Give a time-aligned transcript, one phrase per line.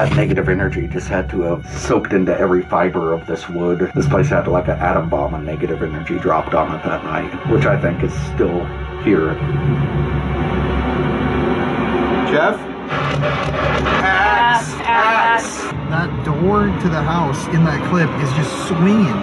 [0.00, 3.92] That negative energy just had to have soaked into every fiber of this wood.
[3.94, 7.30] This place had like an atom bomb of negative energy dropped on it that night,
[7.50, 8.64] which I think is still
[9.04, 9.34] here.
[12.32, 12.58] Jeff?
[14.00, 14.72] Axe!
[14.86, 15.56] Axe!
[15.90, 19.20] That door to the house in that clip is just swinging.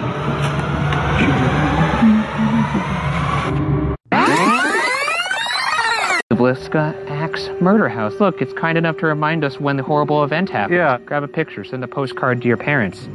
[6.48, 8.14] The Villisca Axe Murder House.
[8.20, 10.78] Look, it's kind enough to remind us when the horrible event happened.
[10.78, 10.96] Yeah.
[11.04, 13.06] Grab a picture, send a postcard to your parents.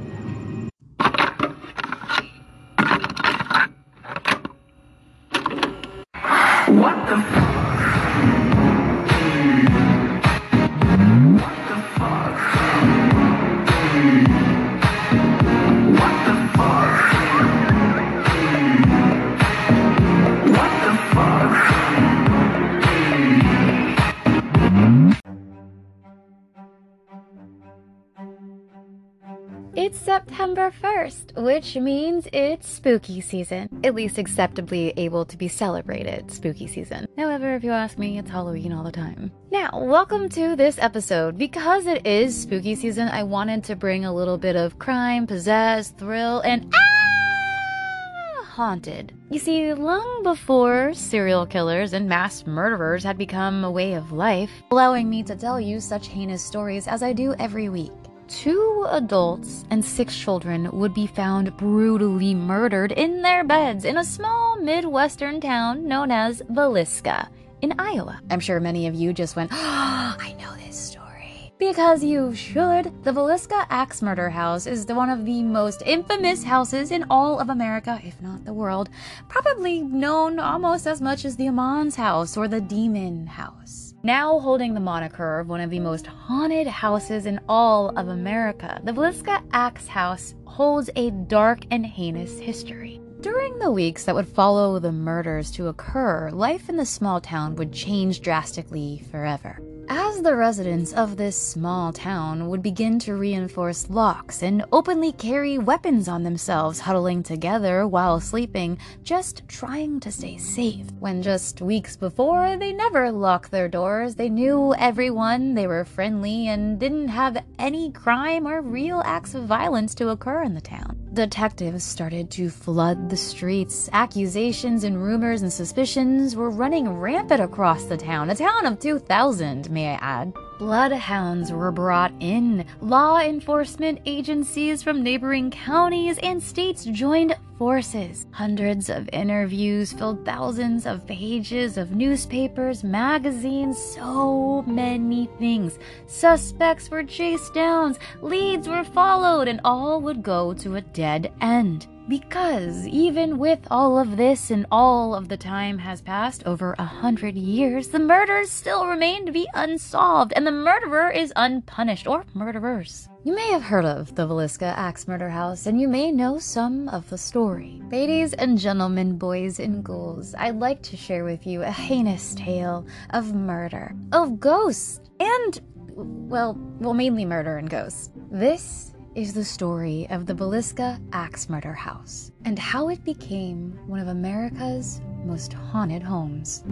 [30.25, 33.67] September 1st, which means it's spooky season.
[33.83, 37.07] At least acceptably able to be celebrated spooky season.
[37.17, 39.33] However, if you ask me, it's Halloween all the time.
[39.51, 41.37] Now, welcome to this episode.
[41.37, 45.91] Because it is spooky season, I wanted to bring a little bit of crime, possess,
[45.91, 49.13] thrill, and ah, haunted.
[49.29, 54.51] You see, long before serial killers and mass murderers had become a way of life,
[54.71, 57.91] allowing me to tell you such heinous stories as I do every week.
[58.27, 64.03] Two adults and six children would be found brutally murdered in their beds in a
[64.03, 67.27] small Midwestern town known as Villisca
[67.61, 68.21] in Iowa.
[68.29, 69.57] I'm sure many of you just went, oh,
[70.19, 71.53] I know this story.
[71.59, 72.85] Because you should.
[73.03, 77.49] The Villisca Axe Murder House is one of the most infamous houses in all of
[77.49, 78.89] America, if not the world.
[79.27, 84.73] Probably known almost as much as the Ammons House or the Demon House now holding
[84.73, 89.41] the moniker of one of the most haunted houses in all of America, the Villisca
[89.53, 92.99] Axe House holds a dark and heinous history.
[93.21, 97.55] During the weeks that would follow the murders to occur, life in the small town
[97.55, 99.57] would change drastically forever.
[99.89, 105.57] As the residents of this small town would begin to reinforce locks and openly carry
[105.57, 110.85] weapons on themselves, huddling together while sleeping, just trying to stay safe.
[110.99, 116.47] When just weeks before, they never locked their doors, they knew everyone, they were friendly,
[116.47, 121.02] and didn't have any crime or real acts of violence to occur in the town.
[121.13, 123.87] Detectives started to flood the streets.
[123.93, 129.69] Accusations and rumors and suspicions were running rampant across the town, a town of 2,000,
[129.69, 130.33] may I add.
[130.63, 132.63] Bloodhounds were brought in.
[132.79, 138.27] Law enforcement agencies from neighboring counties and states joined forces.
[138.31, 145.79] Hundreds of interviews filled thousands of pages of newspapers, magazines, so many things.
[146.07, 151.87] Suspects were chased down, leads were followed, and all would go to a dead end.
[152.07, 156.83] Because even with all of this and all of the time has passed over a
[156.83, 162.25] hundred years, the murders still remain to be unsolved, and the murderer is unpunished, or
[162.33, 163.07] murderers.
[163.23, 166.89] You may have heard of the Villisca Axe Murder House, and you may know some
[166.89, 167.81] of the story.
[167.89, 172.85] Ladies and gentlemen, boys and ghouls, I'd like to share with you a heinous tale
[173.11, 175.61] of murder, of ghosts, and,
[175.95, 178.11] well, well, mainly murder and ghosts.
[178.29, 183.99] This is the story of the Villisca Axe Murder House and how it became one
[183.99, 186.63] of America's most haunted homes.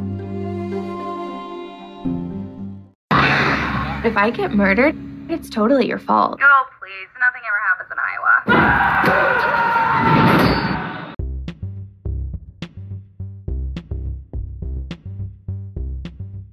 [4.03, 4.95] If I get murdered,
[5.29, 6.39] it's totally your fault.
[6.41, 7.07] Oh, please.
[7.19, 8.41] Nothing ever happens in Iowa.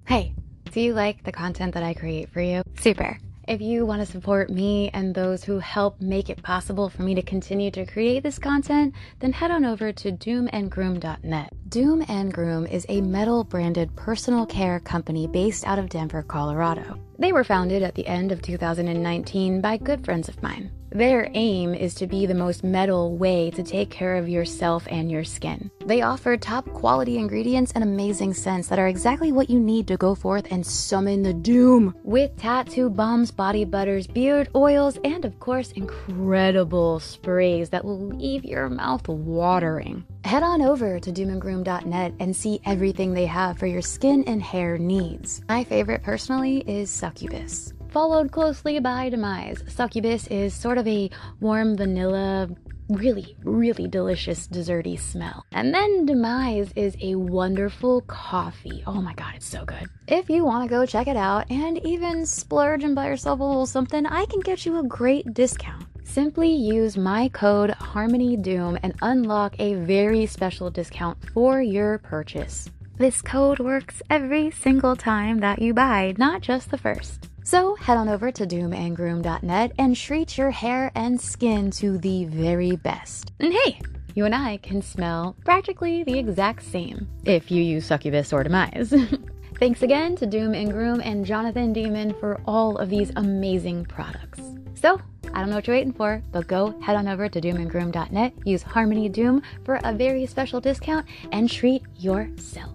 [0.07, 0.35] Hey,
[0.73, 2.63] do you like the content that I create for you?
[2.79, 3.19] Super.
[3.49, 7.15] If you want to support me and those who help make it possible for me
[7.15, 11.55] to continue to create this content, then head on over to doomandgroom.net.
[11.71, 17.01] Doom and Groom is a metal branded personal care company based out of Denver, Colorado.
[17.19, 20.71] They were founded at the end of 2019 by good friends of mine.
[20.91, 25.11] Their aim is to be the most metal way to take care of yourself and
[25.11, 25.71] your skin.
[25.85, 29.99] They offer top quality ingredients and amazing scents that are exactly what you need to
[29.99, 31.95] go forth and summon the doom.
[32.05, 38.45] With tattoo bombs, body butters, beard oils, and of course, incredible sprays that will leave
[38.45, 40.05] your mouth watering.
[40.25, 44.79] Head on over to doomandgroom.net and see everything they have for your skin and hair
[44.79, 45.43] needs.
[45.49, 49.65] My favorite personally is Succubus followed closely by Demise.
[49.69, 52.49] Succubus is sort of a warm vanilla
[52.89, 55.45] really, really delicious desserty smell.
[55.53, 58.83] And then Demise is a wonderful coffee.
[58.87, 59.87] Oh my god, it's so good.
[60.07, 63.45] If you want to go check it out and even splurge and buy yourself a
[63.45, 65.85] little something, I can get you a great discount.
[66.05, 72.71] Simply use my code HarmonyDoom and unlock a very special discount for your purchase.
[72.97, 77.28] This code works every single time that you buy, not just the first.
[77.49, 82.77] So head on over to doomandgroom.net and treat your hair and skin to the very
[82.77, 83.33] best.
[83.41, 83.81] And hey,
[84.15, 88.93] you and I can smell practically the exact same if you use succubus or demise.
[89.59, 94.43] Thanks again to Doom and Groom and Jonathan Demon for all of these amazing products.
[94.75, 95.01] So,
[95.33, 98.63] I don't know what you're waiting for, but go head on over to doomandgroom.net, use
[98.63, 102.73] Harmony Doom for a very special discount, and treat yourself.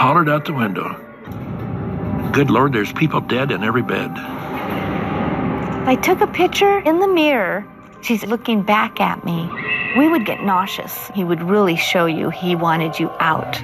[0.00, 0.96] Hollered out the window.
[2.32, 4.10] Good Lord, there's people dead in every bed.
[5.86, 7.66] I took a picture in the mirror.
[8.00, 9.46] She's looking back at me.
[9.98, 11.08] We would get nauseous.
[11.14, 13.60] He would really show you he wanted you out.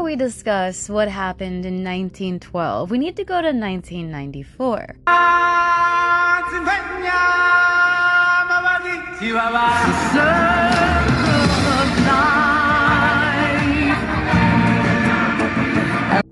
[0.00, 4.96] Before we discuss what happened in 1912, we need to go to 1994.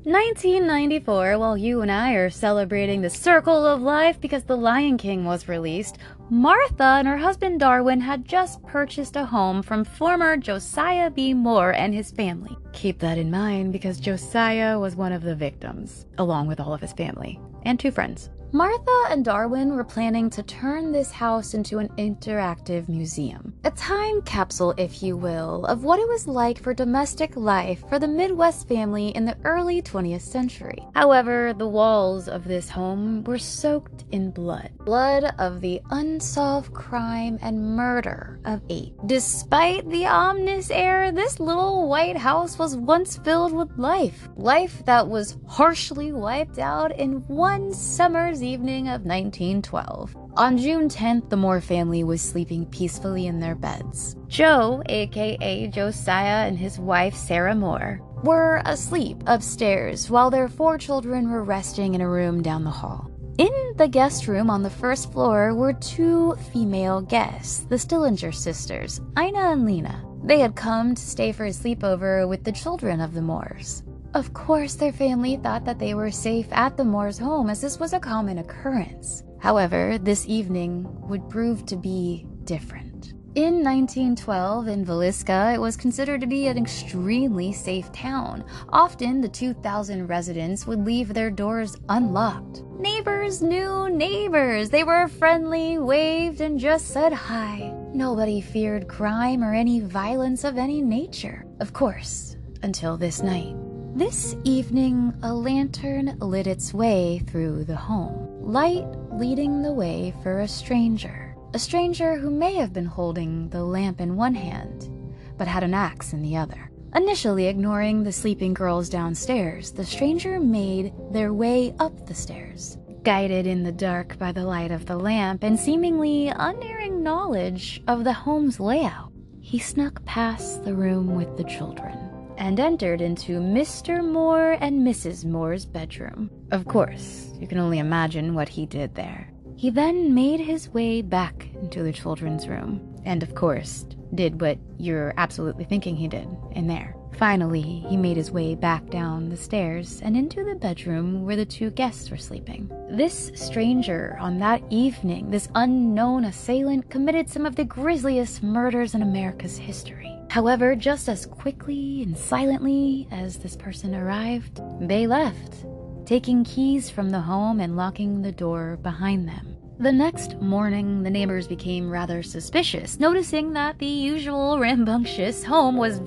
[0.09, 4.57] Nineteen ninety four, while you and I are celebrating the circle of life because The
[4.57, 5.99] Lion King was released,
[6.31, 11.35] Martha and her husband Darwin had just purchased a home from former Josiah B.
[11.35, 12.57] Moore and his family.
[12.73, 16.81] Keep that in mind because Josiah was one of the victims, along with all of
[16.81, 18.31] his family and two friends.
[18.51, 23.53] Martha and Darwin were planning to turn this house into an interactive museum.
[23.65, 27.99] A time capsule, if you will, of what it was like for domestic life for
[27.99, 30.79] the Midwest family in the early 20th century.
[30.95, 34.71] However, the walls of this home were soaked in blood.
[34.79, 38.95] Blood of the unsolved crime and murder of eight.
[39.05, 44.31] Despite the ominous air, this little white house was once filled with life.
[44.37, 50.17] Life that was harshly wiped out in one summer's evening of 1912.
[50.37, 54.17] On June 10th, the Moore family was sleeping peacefully in their beds.
[54.29, 61.31] Joe, aka Josiah, and his wife Sarah Moore, were asleep upstairs while their four children
[61.31, 63.11] were resting in a room down the hall.
[63.39, 69.01] In the guest room on the first floor were two female guests, the Stillinger sisters,
[69.17, 70.05] Ina and Lena.
[70.25, 73.85] They had come to stay for a sleepover with the children of the Moores.
[74.15, 77.79] Of course, their family thought that they were safe at the Moores' home as this
[77.79, 79.23] was a common occurrence.
[79.39, 83.13] However, this evening would prove to be different.
[83.35, 88.45] In 1912, in Villisca, it was considered to be an extremely safe town.
[88.71, 92.63] Often, the 2,000 residents would leave their doors unlocked.
[92.81, 94.71] Neighbors knew neighbors.
[94.71, 97.75] They were friendly, waved, and just said hi.
[97.93, 101.45] Nobody feared crime or any violence of any nature.
[101.61, 103.55] Of course, until this night.
[103.99, 110.39] This evening, a lantern lit its way through the home, light leading the way for
[110.39, 111.35] a stranger.
[111.53, 114.89] A stranger who may have been holding the lamp in one hand,
[115.37, 116.71] but had an axe in the other.
[116.95, 122.79] Initially ignoring the sleeping girls downstairs, the stranger made their way up the stairs.
[123.03, 128.05] Guided in the dark by the light of the lamp and seemingly unerring knowledge of
[128.05, 131.98] the home's layout, he snuck past the room with the children
[132.39, 134.03] and entered into Mr.
[134.03, 135.25] Moore and Mrs.
[135.25, 136.31] Moore's bedroom.
[136.53, 139.31] Of course, you can only imagine what he did there.
[139.57, 144.57] He then made his way back into the children's room, and of course, did what
[144.79, 146.95] you're absolutely thinking he did in there.
[147.19, 151.45] Finally, he made his way back down the stairs and into the bedroom where the
[151.45, 152.71] two guests were sleeping.
[152.91, 159.03] This stranger on that evening, this unknown assailant, committed some of the grisliest murders in
[159.03, 160.17] America's history.
[160.31, 165.67] However, just as quickly and silently as this person arrived, they left,
[166.07, 169.57] taking keys from the home and locking the door behind them.
[169.81, 176.01] The next morning, the neighbors became rather suspicious, noticing that the usual rambunctious home was,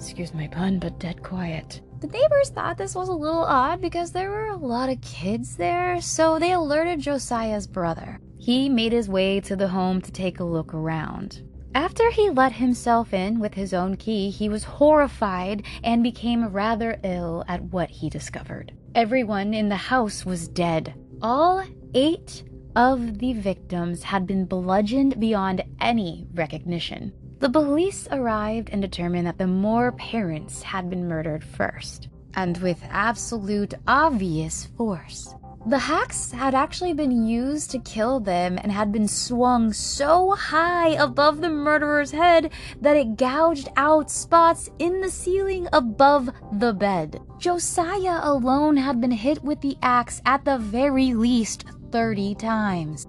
[0.00, 1.82] excuse my pun, but dead quiet.
[2.00, 5.56] The neighbors thought this was a little odd because there were a lot of kids
[5.56, 8.18] there, so they alerted Josiah's brother.
[8.38, 11.42] He made his way to the home to take a look around.
[11.74, 16.98] After he let himself in with his own key, he was horrified and became rather
[17.04, 18.72] ill at what he discovered.
[18.94, 20.94] Everyone in the house was dead.
[21.20, 21.62] All
[21.94, 22.42] eight
[22.74, 27.12] of the victims had been bludgeoned beyond any recognition.
[27.40, 32.84] The police arrived and determined that the Moore parents had been murdered first, and with
[32.90, 35.34] absolute obvious force.
[35.66, 40.90] The hacks had actually been used to kill them and had been swung so high
[40.90, 47.22] above the murderer's head that it gouged out spots in the ceiling above the bed.
[47.38, 53.06] Josiah alone had been hit with the axe at the very least 30 times.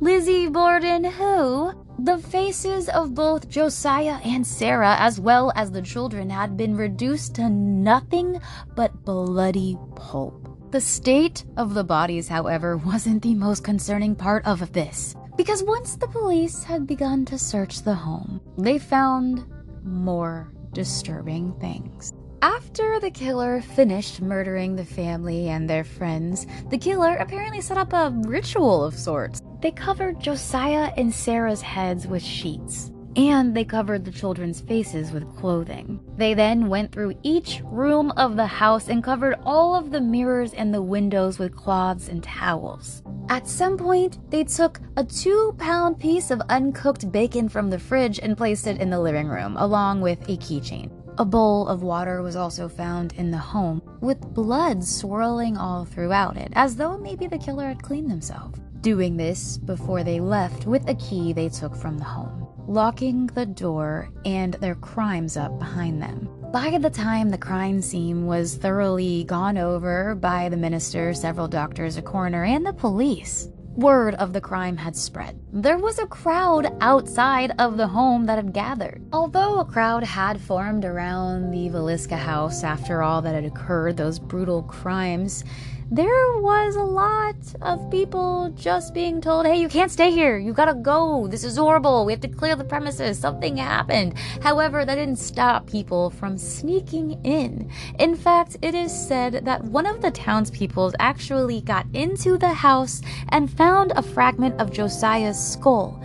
[0.00, 1.79] Lizzie Borden, who?
[1.98, 7.34] The faces of both Josiah and Sarah, as well as the children, had been reduced
[7.34, 8.40] to nothing
[8.74, 10.70] but bloody pulp.
[10.70, 15.14] The state of the bodies, however, wasn't the most concerning part of this.
[15.36, 19.44] Because once the police had begun to search the home, they found
[19.82, 22.12] more disturbing things.
[22.42, 27.92] After the killer finished murdering the family and their friends, the killer apparently set up
[27.92, 29.42] a ritual of sorts.
[29.60, 35.36] They covered Josiah and Sarah's heads with sheets and they covered the children's faces with
[35.36, 36.00] clothing.
[36.16, 40.54] They then went through each room of the house and covered all of the mirrors
[40.54, 43.02] and the windows with cloths and towels.
[43.28, 48.18] At some point, they took a two pound piece of uncooked bacon from the fridge
[48.20, 50.90] and placed it in the living room, along with a keychain.
[51.20, 56.38] A bowl of water was also found in the home, with blood swirling all throughout
[56.38, 58.58] it, as though maybe the killer had cleaned themselves.
[58.80, 63.44] Doing this before they left with a key they took from the home locking the
[63.44, 66.28] door and their crimes up behind them.
[66.52, 71.96] By the time the crime scene was thoroughly gone over by the minister, several doctors,
[71.96, 73.48] a coroner, and the police,
[73.80, 75.40] word of the crime had spread.
[75.52, 79.02] There was a crowd outside of the home that had gathered.
[79.12, 84.18] Although a crowd had formed around the Villisca house after all that had occurred, those
[84.18, 85.44] brutal crimes,
[85.92, 90.38] there was a lot of people just being told, hey, you can't stay here.
[90.38, 91.26] You gotta go.
[91.26, 92.06] This is horrible.
[92.06, 93.18] We have to clear the premises.
[93.18, 94.14] Something happened.
[94.40, 97.68] However, that didn't stop people from sneaking in.
[97.98, 103.02] In fact, it is said that one of the townspeople actually got into the house
[103.30, 106.00] and found a fragment of Josiah's skull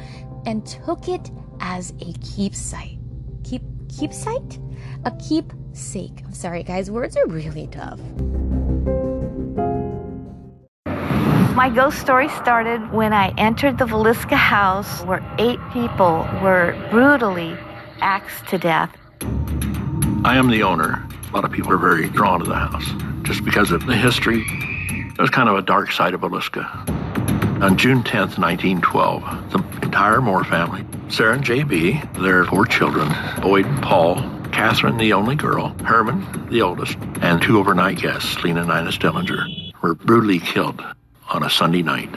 [0.48, 2.98] and took it as a keepsake.
[3.44, 4.60] Keep keepsake?
[5.06, 6.24] A keepsake.
[6.26, 6.90] I'm sorry, guys.
[6.90, 8.00] Words are really tough.
[11.56, 17.58] My ghost story started when I entered the Villisca house where eight people were brutally
[18.02, 18.94] axed to death.
[20.26, 21.08] I am the owner.
[21.30, 22.86] A lot of people are very drawn to the house
[23.22, 24.44] just because of the history.
[24.46, 26.66] It was kind of a dark side of Villisca.
[27.62, 33.08] On June 10th, 1912, the entire Moore family, Sarah and JB, their four children,
[33.42, 34.16] Boyd and Paul,
[34.52, 39.48] Catherine, the only girl, Herman, the oldest, and two overnight guests, Lena and Ina Stillinger,
[39.82, 40.84] were brutally killed
[41.30, 42.12] on a Sunday night,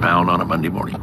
[0.00, 1.00] found on a Monday morning.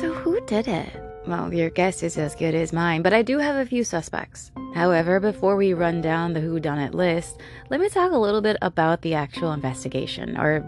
[0.00, 0.88] So, who did it?
[1.26, 4.50] Well, your guess is as good as mine, but I do have a few suspects.
[4.74, 9.02] However, before we run down the whodunit list, let me talk a little bit about
[9.02, 10.60] the actual investigation, or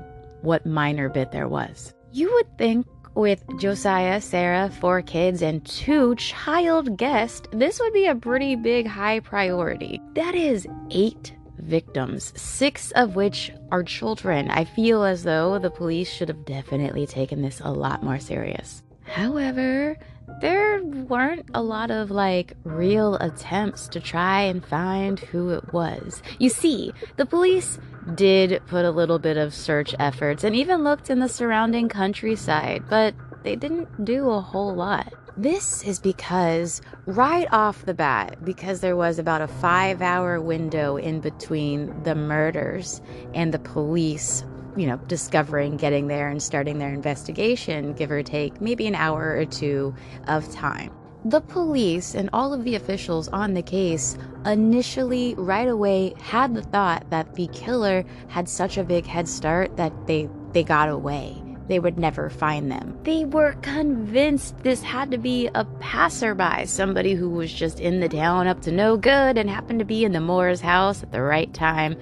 [0.43, 1.93] what minor bit there was.
[2.13, 8.07] You would think with Josiah, Sarah, four kids, and two child guests, this would be
[8.07, 10.01] a pretty big high priority.
[10.15, 14.51] That is eight victims, six of which are children.
[14.51, 18.83] I feel as though the police should have definitely taken this a lot more serious.
[19.05, 19.99] However,
[20.41, 26.23] there weren't a lot of like real attempts to try and find who it was.
[26.39, 27.79] You see, the police
[28.15, 32.85] did put a little bit of search efforts and even looked in the surrounding countryside,
[32.89, 35.13] but they didn't do a whole lot.
[35.37, 40.97] This is because, right off the bat, because there was about a five hour window
[40.97, 43.03] in between the murders
[43.35, 44.45] and the police
[44.77, 49.35] you know, discovering, getting there, and starting their investigation, give or take maybe an hour
[49.37, 49.95] or two
[50.29, 50.93] of time.
[51.29, 56.63] The police and all of the officials on the case initially, right away, had the
[56.63, 61.43] thought that the killer had such a big head start that they, they got away.
[61.67, 62.97] They would never find them.
[63.03, 68.09] They were convinced this had to be a passerby, somebody who was just in the
[68.09, 71.23] town up to no good and happened to be in the Moore's house at the
[71.23, 71.97] right time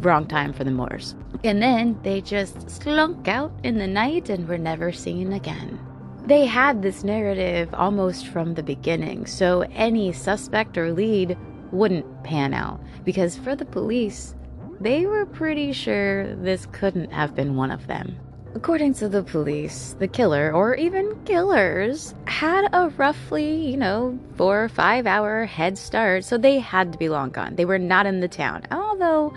[0.00, 1.14] wrong time for the Moores.
[1.44, 5.78] And then they just slunk out in the night and were never seen again.
[6.26, 11.36] They had this narrative almost from the beginning, so any suspect or lead
[11.70, 12.80] wouldn't pan out.
[13.04, 14.34] Because for the police,
[14.80, 18.16] they were pretty sure this couldn't have been one of them.
[18.54, 24.64] According to the police, the killer, or even killers, had a roughly, you know, four
[24.64, 27.56] or five hour head start, so they had to be long gone.
[27.56, 28.62] They were not in the town.
[28.70, 29.34] Although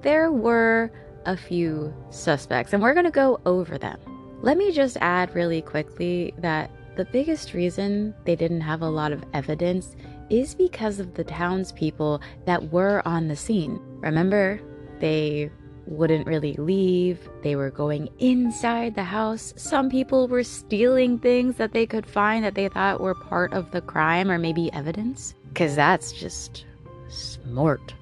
[0.00, 0.90] there were
[1.26, 3.98] a few suspects, and we're going to go over them.
[4.44, 9.10] Let me just add really quickly that the biggest reason they didn't have a lot
[9.10, 9.96] of evidence
[10.28, 13.80] is because of the townspeople that were on the scene.
[14.02, 14.60] Remember,
[15.00, 15.50] they
[15.86, 17.26] wouldn't really leave.
[17.42, 19.54] They were going inside the house.
[19.56, 23.70] Some people were stealing things that they could find that they thought were part of
[23.70, 25.34] the crime or maybe evidence.
[25.48, 26.66] Because that's just
[27.08, 27.94] smart.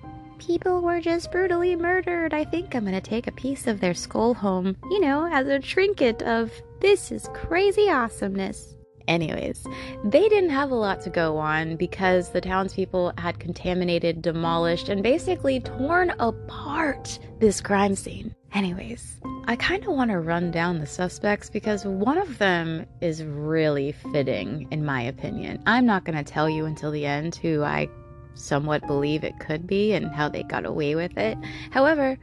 [0.46, 2.34] People were just brutally murdered.
[2.34, 5.60] I think I'm gonna take a piece of their skull home, you know, as a
[5.60, 8.74] trinket of this is crazy awesomeness.
[9.06, 9.64] Anyways,
[10.02, 15.00] they didn't have a lot to go on because the townspeople had contaminated, demolished, and
[15.00, 18.34] basically torn apart this crime scene.
[18.52, 23.24] Anyways, I kind of want to run down the suspects because one of them is
[23.24, 25.62] really fitting, in my opinion.
[25.66, 27.88] I'm not going to tell you until the end who I
[28.34, 31.38] somewhat believe it could be and how they got away with it.
[31.70, 32.18] However,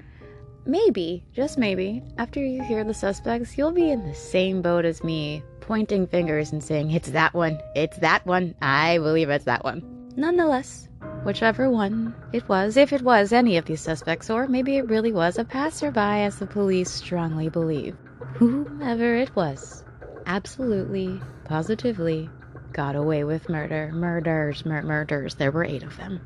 [0.65, 5.03] maybe, just maybe, after you hear the suspects, you'll be in the same boat as
[5.03, 9.63] me pointing fingers and saying, It's that one, it's that one, I believe it's that
[9.63, 9.83] one.
[10.15, 10.87] Nonetheless,
[11.23, 15.11] whichever one it was, if it was any of these suspects, or maybe it really
[15.11, 17.95] was a passerby, as the police strongly believe,
[18.33, 19.83] whomever it was,
[20.25, 22.29] absolutely, positively
[22.79, 23.91] got away with murder.
[23.91, 25.35] Murders, mur- murders.
[25.35, 26.21] There were eight of them.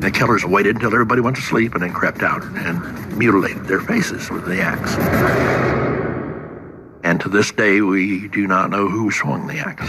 [0.00, 3.78] The killers waited until everybody went to sleep and then crept out and mutilated their
[3.78, 4.96] faces with the axe.
[7.04, 9.86] And to this day, we do not know who swung the axe.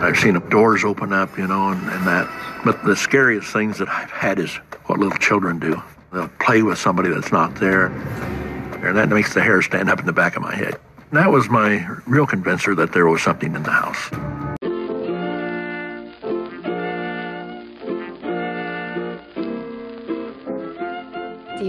[0.00, 2.62] I've seen doors open up, you know, and, and that.
[2.64, 4.54] But the scariest things that I've had is
[4.86, 5.82] what little children do.
[6.12, 7.88] They'll play with somebody that's not there,
[8.82, 10.78] and that makes the hair stand up in the back of my head.
[11.12, 14.61] That was my real convincer that there was something in the house.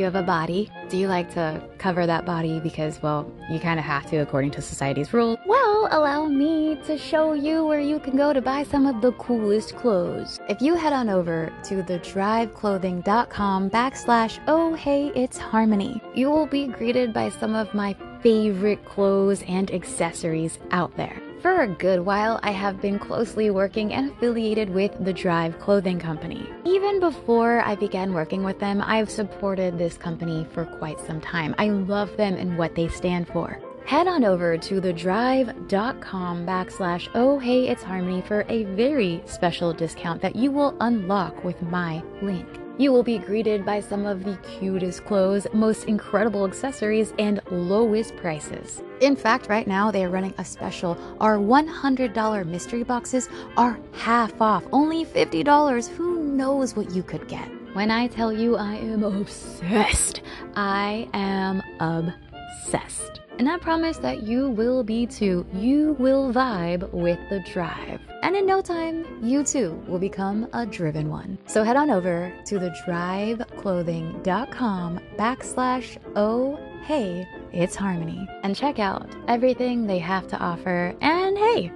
[0.03, 0.69] You have a body?
[0.89, 4.51] Do you like to cover that body because, well, you kind of have to according
[4.51, 5.37] to society's rules?
[5.45, 9.13] Well, allow me to show you where you can go to buy some of the
[9.13, 10.41] coolest clothes.
[10.49, 16.67] If you head on over to thedriveclothing.com backslash oh hey it's harmony, you will be
[16.67, 21.17] greeted by some of my favorite clothes and accessories out there.
[21.43, 25.99] For a good while, I have been closely working and affiliated with the Drive Clothing
[25.99, 26.49] Company.
[26.63, 31.53] Even before I began working with them, I've supported this company for quite some time.
[31.57, 33.59] I love them and what they stand for.
[33.85, 40.21] Head on over to thedrive.com backslash oh hey it's harmony for a very special discount
[40.21, 42.62] that you will unlock with my link.
[42.79, 48.15] You will be greeted by some of the cutest clothes, most incredible accessories, and lowest
[48.15, 48.81] prices.
[48.99, 50.97] In fact, right now they are running a special.
[51.19, 55.87] Our $100 mystery boxes are half off, only $50.
[55.89, 57.47] Who knows what you could get?
[57.73, 60.21] When I tell you I am obsessed,
[60.55, 63.22] I am obsessed.
[63.39, 65.45] And I promise that you will be too.
[65.53, 67.99] You will vibe with the drive.
[68.21, 71.37] And in no time, you too will become a driven one.
[71.47, 79.87] So head on over to thedriveclothing.com backslash oh hey it's harmony and check out everything
[79.87, 81.71] they have to offer and hey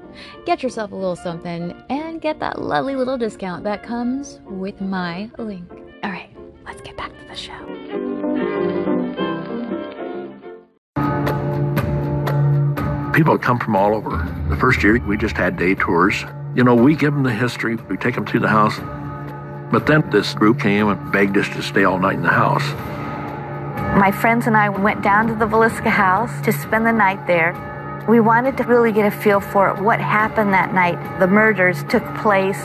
[0.46, 5.30] get yourself a little something and get that lovely little discount that comes with my
[5.38, 5.70] link
[6.04, 8.07] all right let's get back to the show
[13.18, 14.32] People come from all over.
[14.48, 16.24] The first year, we just had day tours.
[16.54, 18.78] You know, we give them the history, we take them to the house.
[19.72, 22.62] But then this group came and begged us to stay all night in the house.
[24.00, 27.56] My friends and I went down to the Villisca house to spend the night there.
[28.08, 31.20] We wanted to really get a feel for what happened that night.
[31.20, 32.60] The murders took place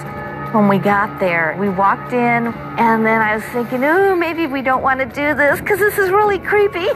[0.52, 1.56] when we got there.
[1.58, 5.34] We walked in, and then I was thinking, ooh, maybe we don't want to do
[5.34, 6.90] this because this is really creepy.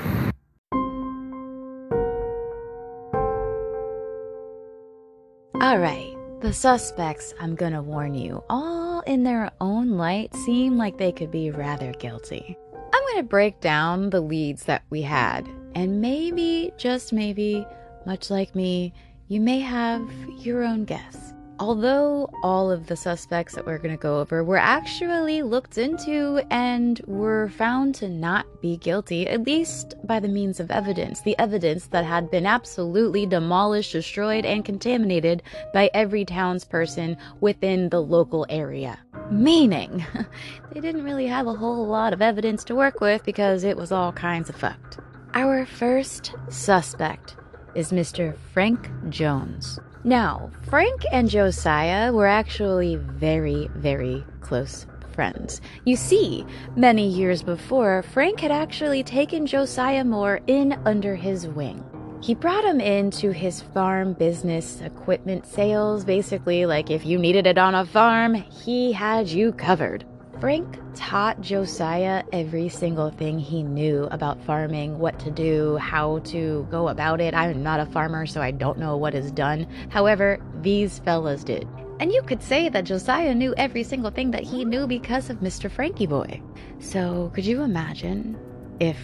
[5.77, 10.97] All right, the suspects, I'm gonna warn you, all in their own light seem like
[10.97, 12.57] they could be rather guilty.
[12.95, 17.67] I'm gonna break down the leads that we had, and maybe, just maybe,
[18.07, 18.95] much like me,
[19.29, 20.01] you may have
[20.39, 21.26] your own guess.
[21.59, 26.45] Although all of the suspects that we're going to go over were actually looked into
[26.51, 31.39] and were found to not be guilty, at least by the means of evidence, the
[31.39, 35.43] evidence that had been absolutely demolished, destroyed, and contaminated
[35.73, 38.99] by every townsperson within the local area.
[39.31, 40.05] Meaning,
[40.73, 43.93] they didn't really have a whole lot of evidence to work with because it was
[43.93, 44.99] all kinds of fucked.
[45.33, 47.37] Our first suspect
[47.75, 48.37] is Mr.
[48.53, 49.79] Frank Jones.
[50.07, 55.61] Now, Frank and Josiah were actually very, very close friends.
[55.85, 61.83] You see, many years before, Frank had actually taken Josiah Moore in under his wing.
[62.23, 66.05] He brought him into his farm business equipment sales.
[66.05, 70.05] Basically, like if you needed it on a farm, he had you covered.
[70.41, 76.69] Frank taught Josiah every single thing he knew about farming, what to do, how to
[76.71, 77.33] go about it.
[77.33, 79.67] I'm not a farmer, so I don't know what is done.
[79.89, 81.67] However, these fellas did.
[82.01, 85.39] And you could say that Josiah knew every single thing that he knew because of
[85.39, 85.71] Mr.
[85.71, 86.43] Frankie Boy.
[86.81, 88.39] So, could you imagine
[88.79, 88.99] if,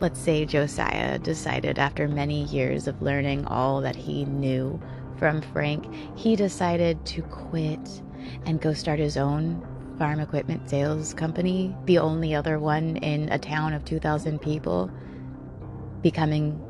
[0.00, 4.78] let's say, Josiah decided after many years of learning all that he knew
[5.16, 8.02] from Frank, he decided to quit
[8.44, 9.66] and go start his own
[9.98, 14.90] farm equipment sales company, the only other one in a town of 2,000 people,
[16.02, 16.60] becoming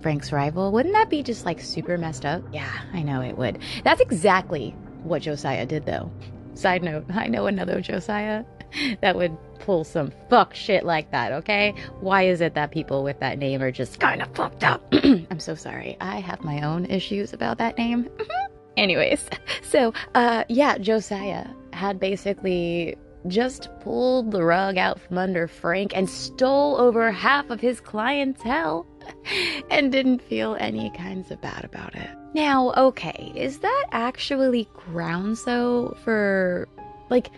[0.00, 0.72] Frank's rival?
[0.72, 2.42] Wouldn't that be just like super messed up?
[2.52, 3.58] Yeah, I know it would.
[3.84, 6.10] That's exactly what Josiah did, though.
[6.54, 8.44] Side note, I know another Josiah
[9.00, 11.74] that would pull some fuck shit like that, okay?
[12.00, 14.82] Why is it that people with that name are just kind of fucked up?
[14.92, 15.96] I'm so sorry.
[16.00, 18.08] I have my own issues about that name.
[18.76, 19.28] Anyways,
[19.62, 21.46] so, uh, yeah, Josiah
[21.82, 22.94] had basically
[23.26, 28.86] just pulled the rug out from under Frank and stole over half of his clientele
[29.70, 32.08] and didn't feel any kinds of bad about it.
[32.34, 36.68] Now, okay, is that actually grounds though for
[37.10, 37.30] like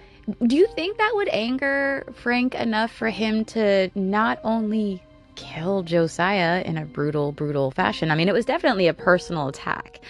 [0.47, 5.03] do you think that would anger Frank enough for him to not only
[5.37, 8.11] kill Josiah in a brutal, brutal fashion?
[8.11, 10.01] I mean, it was definitely a personal attack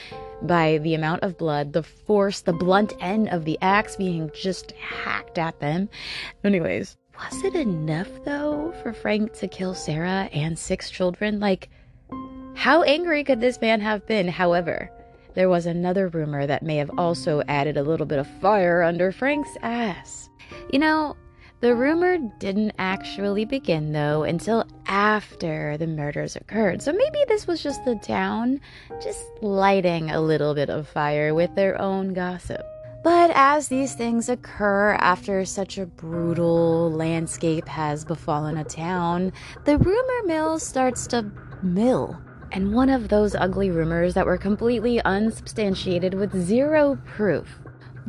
[0.42, 4.73] by the amount of blood, the force, the blunt end of the axe being just
[4.73, 5.88] hacked at them.
[6.42, 11.40] Anyways, was it enough though for Frank to kill Sarah and six children?
[11.40, 11.70] Like,
[12.55, 14.29] how angry could this man have been?
[14.29, 14.90] However,
[15.35, 19.11] there was another rumor that may have also added a little bit of fire under
[19.11, 20.29] Frank's ass.
[20.73, 21.16] You know,
[21.64, 26.83] the rumor didn't actually begin, though, until after the murders occurred.
[26.83, 28.61] So maybe this was just the town
[29.03, 32.61] just lighting a little bit of fire with their own gossip.
[33.03, 39.33] But as these things occur after such a brutal landscape has befallen a town,
[39.64, 42.20] the rumor mill starts to mill.
[42.53, 47.59] And one of those ugly rumors that were completely unsubstantiated with zero proof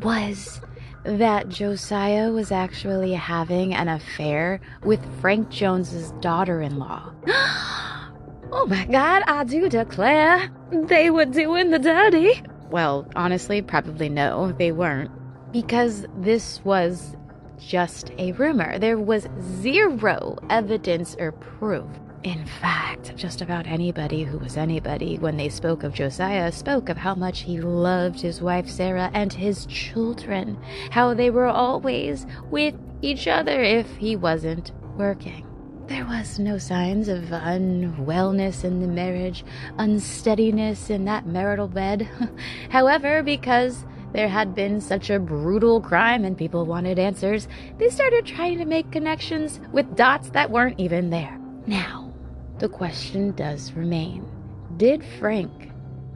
[0.01, 0.59] was
[1.05, 7.11] that Josiah was actually having an affair with Frank Jones's daughter-in-law.
[8.51, 12.41] oh my god, I do declare they were doing the dirty.
[12.69, 15.11] Well, honestly, probably no, they weren't.
[15.51, 17.15] Because this was
[17.59, 18.79] just a rumor.
[18.79, 19.27] There was
[19.61, 21.87] zero evidence or proof.
[22.25, 26.97] In fact, just about anybody who was anybody when they spoke of Josiah spoke of
[26.97, 30.57] how much he loved his wife Sarah and his children,
[30.89, 35.45] how they were always with each other if he wasn't working.
[35.85, 39.45] There was no signs of unwellness in the marriage,
[39.77, 42.09] unsteadiness in that marital bed.
[42.71, 48.25] However, because there had been such a brutal crime and people wanted answers, they started
[48.25, 51.39] trying to make connections with dots that weren't even there.
[51.67, 52.04] Now,
[52.59, 54.25] the question does remain
[54.77, 55.71] Did Frank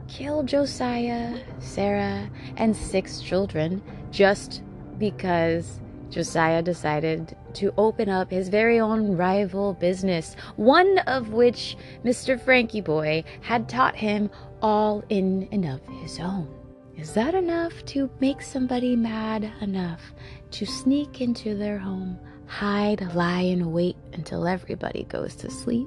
[0.08, 4.62] kill Josiah, Sarah, and six children just
[4.98, 12.40] because Josiah decided to open up his very own rival business, one of which Mr.
[12.40, 16.48] Frankie Boy had taught him all in and of his own?
[16.96, 20.12] Is that enough to make somebody mad enough
[20.50, 22.18] to sneak into their home,
[22.50, 25.86] hide, lie, and wait until everybody goes to sleep,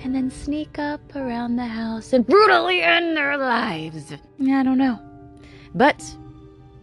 [0.00, 4.12] and then sneak up around the house and brutally end their lives.
[4.40, 4.98] I don't know.
[5.74, 6.02] But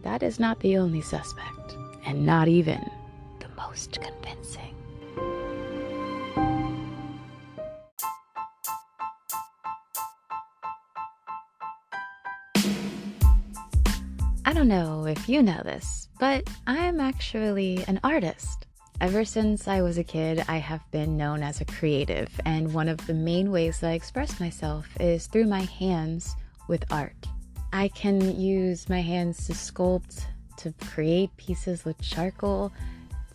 [0.02, 2.78] that is not the only suspect, and not even
[3.40, 4.74] the most convincing.
[14.44, 18.66] I don't know if you know this, but I'm actually an artist.
[19.00, 22.86] Ever since I was a kid, I have been known as a creative, and one
[22.86, 26.36] of the main ways that I express myself is through my hands
[26.68, 27.26] with art.
[27.72, 30.26] I can use my hands to sculpt,
[30.58, 32.72] to create pieces with charcoal,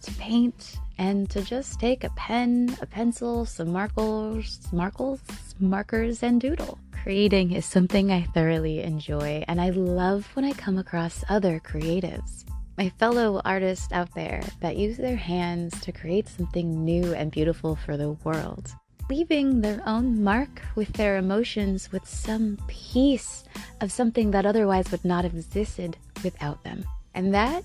[0.04, 5.20] to paint, and to just take a pen, a pencil, some markers, markers,
[5.60, 6.78] markers, and doodle.
[6.92, 12.46] Creating is something I thoroughly enjoy, and I love when I come across other creatives
[12.78, 17.76] my fellow artists out there that use their hands to create something new and beautiful
[17.76, 18.70] for the world.
[19.10, 23.44] leaving their own mark with their emotions with some piece
[23.82, 26.84] of something that otherwise would not have existed without them.
[27.14, 27.64] And that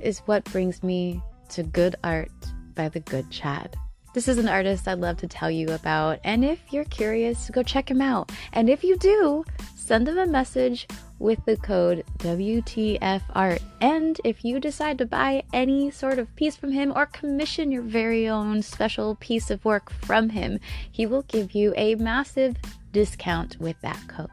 [0.00, 2.30] is what brings me to Good Art
[2.74, 3.76] by the Good Chad.
[4.14, 7.62] This is an artist I'd love to tell you about, and if you're curious, go
[7.62, 8.30] check him out.
[8.52, 9.44] And if you do,
[9.76, 10.86] send him a message
[11.24, 13.62] with the code WTFArt.
[13.80, 17.80] And if you decide to buy any sort of piece from him or commission your
[17.80, 20.60] very own special piece of work from him,
[20.92, 22.56] he will give you a massive
[22.92, 24.28] discount with that code.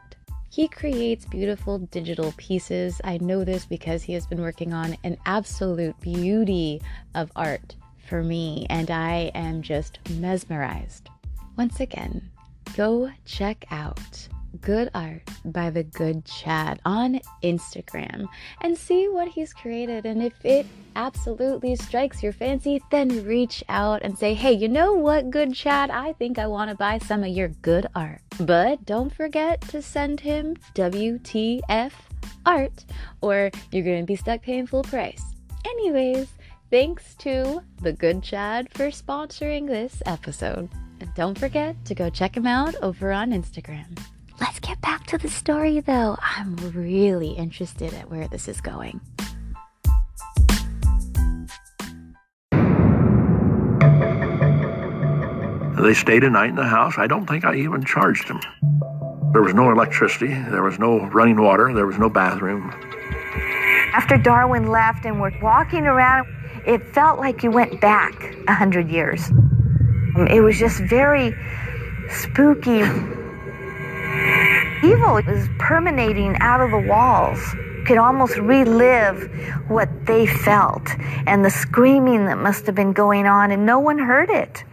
[0.50, 3.00] He creates beautiful digital pieces.
[3.02, 6.82] I know this because he has been working on an absolute beauty
[7.14, 7.74] of art
[8.06, 11.08] for me, and I am just mesmerized.
[11.56, 12.30] Once again,
[12.76, 14.28] go check out
[14.60, 18.28] Good Art by the Good Chad on Instagram
[18.60, 20.04] and see what he's created.
[20.04, 24.92] And if it absolutely strikes your fancy, then reach out and say, hey, you know
[24.92, 25.90] what, Good Chad?
[25.90, 28.20] I think I want to buy some of your good art.
[28.40, 31.92] But don't forget to send him WTF
[32.44, 32.84] art
[33.20, 35.22] or you're going to be stuck paying full price.
[35.64, 36.28] Anyways,
[36.70, 40.68] thanks to the Good Chad for sponsoring this episode.
[41.00, 43.98] And don't forget to go check him out over on Instagram.
[44.42, 46.16] Let's get back to the story though.
[46.20, 49.00] I'm really interested at where this is going.
[55.80, 56.94] They stayed a night in the house.
[56.98, 58.40] I don't think I even charged them.
[59.32, 62.72] There was no electricity, there was no running water, there was no bathroom.
[63.94, 66.26] After Darwin left and we're walking around,
[66.66, 68.12] it felt like you went back
[68.48, 69.30] a hundred years.
[70.16, 71.32] Um, it was just very
[72.10, 72.82] spooky.
[74.82, 77.38] Evil was permeating out of the walls.
[77.86, 79.30] Could almost relive
[79.68, 80.88] what they felt
[81.26, 84.64] and the screaming that must have been going on, and no one heard it.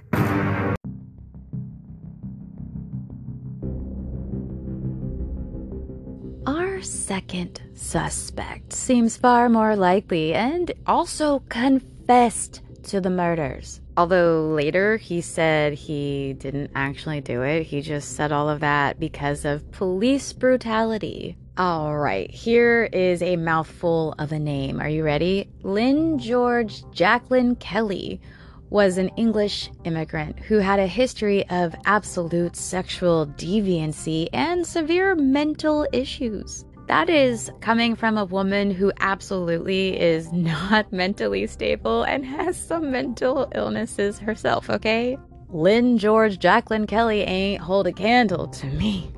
[6.45, 13.82] Our second suspect seems far more likely and also confessed to the murders.
[13.99, 18.97] Although later he said he didn't actually do it, he just said all of that
[18.97, 21.35] because of police brutality.
[21.57, 24.79] All right, here is a mouthful of a name.
[24.79, 25.49] Are you ready?
[25.63, 28.21] Lynn George Jacklin Kelly
[28.69, 35.85] was an English immigrant who had a history of absolute sexual deviancy and severe mental
[35.91, 36.63] issues.
[36.89, 42.89] That is coming from a woman who absolutely is not mentally stable and has some
[42.89, 45.15] mental illnesses herself, okay?
[45.49, 49.13] Lynn George Jacklin Kelly ain't hold a candle to me.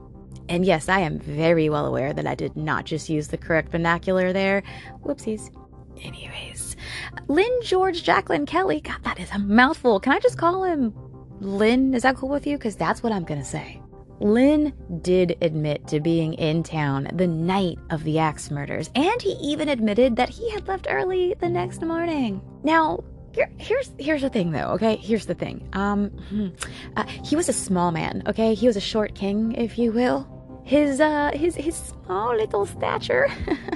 [0.50, 3.72] And yes, I am very well aware that I did not just use the correct
[3.72, 4.64] vernacular there.
[5.06, 5.50] Whoopsies.
[6.04, 6.76] Anyways,
[7.30, 10.02] Lynn George Jacklin Kelly, God, that is a mouthful.
[10.02, 10.94] Can I just call him
[11.40, 11.94] Lynn?
[11.94, 12.58] Is that cool with you?
[12.58, 13.82] Because that's what I'm gonna say.
[14.22, 19.32] Lynn did admit to being in town the night of the axe murders, and he
[19.42, 22.42] even admitted that he had left early the next morning.
[22.64, 23.04] Now,
[23.34, 24.72] here, here's here's the thing, though.
[24.74, 25.68] Okay, here's the thing.
[25.74, 26.50] Um, hmm,
[26.96, 28.24] uh, he was a small man.
[28.28, 30.28] Okay, he was a short king, if you will.
[30.64, 33.28] His uh, his his small little stature,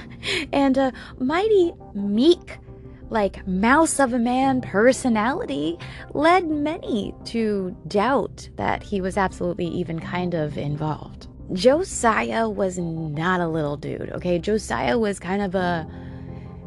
[0.52, 2.58] and uh, mighty meek
[3.10, 5.78] like mouse of a man personality
[6.14, 11.28] led many to doubt that he was absolutely even kind of involved.
[11.52, 14.38] Josiah was not a little dude, okay?
[14.38, 15.86] Josiah was kind of a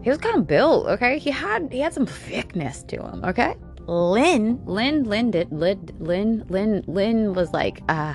[0.02, 1.20] he was kind of built, okay?
[1.20, 3.56] He had he had some thickness to him, okay?
[3.88, 8.14] Lynn, Lynn, Lynn did Lynn, Lynn, Lynn, Lynn was like, uh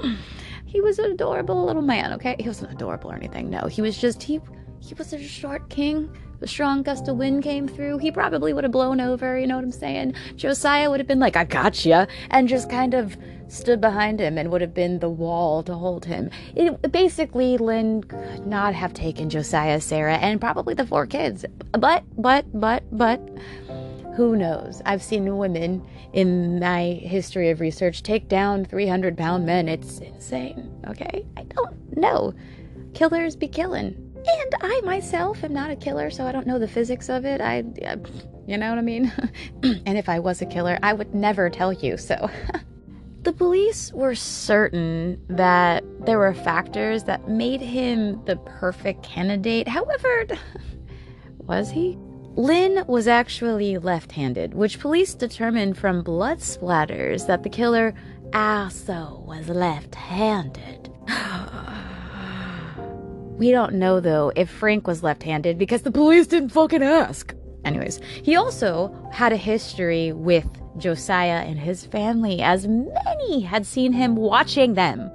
[0.64, 2.36] he was an adorable little man, okay?
[2.38, 3.66] He wasn't adorable or anything, no.
[3.66, 4.40] He was just he
[4.80, 8.64] he was a short king a strong gust of wind came through, he probably would
[8.64, 10.14] have blown over, you know what I'm saying?
[10.36, 13.16] Josiah would have been like, I gotcha, and just kind of
[13.48, 16.30] stood behind him and would have been the wall to hold him.
[16.54, 21.44] It, basically, Lynn could not have taken Josiah, Sarah, and probably the four kids.
[21.72, 23.20] But, but, but, but,
[24.16, 24.82] who knows?
[24.84, 29.68] I've seen women in my history of research take down 300 pound men.
[29.68, 31.24] It's insane, okay?
[31.36, 32.34] I don't know.
[32.94, 34.07] Killers be killing.
[34.26, 37.40] And I myself am not a killer, so I don't know the physics of it.
[37.40, 37.96] I, I
[38.46, 39.12] you know what I mean?
[39.62, 42.30] and if I was a killer, I would never tell you, so.
[43.22, 49.68] the police were certain that there were factors that made him the perfect candidate.
[49.68, 50.26] However,
[51.38, 51.98] was he?
[52.36, 57.94] Lynn was actually left handed, which police determined from blood splatters that the killer
[58.32, 60.77] also was left handed.
[63.38, 67.34] We don't know though if Frank was left handed because the police didn't fucking ask.
[67.64, 70.46] Anyways, he also had a history with
[70.76, 75.10] Josiah and his family, as many had seen him watching them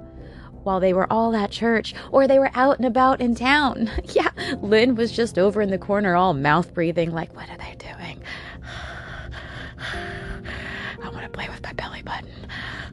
[0.62, 3.90] while they were all at church or they were out and about in town.
[4.04, 4.30] yeah,
[4.62, 8.22] Lynn was just over in the corner, all mouth breathing, like, What are they doing?
[11.02, 12.30] I want to play with my belly button.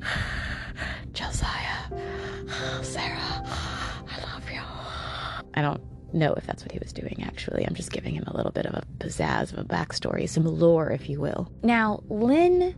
[1.14, 1.88] Josiah,
[2.84, 3.61] Sarah.
[5.54, 5.82] I don't
[6.14, 7.66] know if that's what he was doing, actually.
[7.66, 10.92] I'm just giving him a little bit of a pizzazz of a backstory, some lore,
[10.92, 11.52] if you will.
[11.64, 12.76] Now, Lynn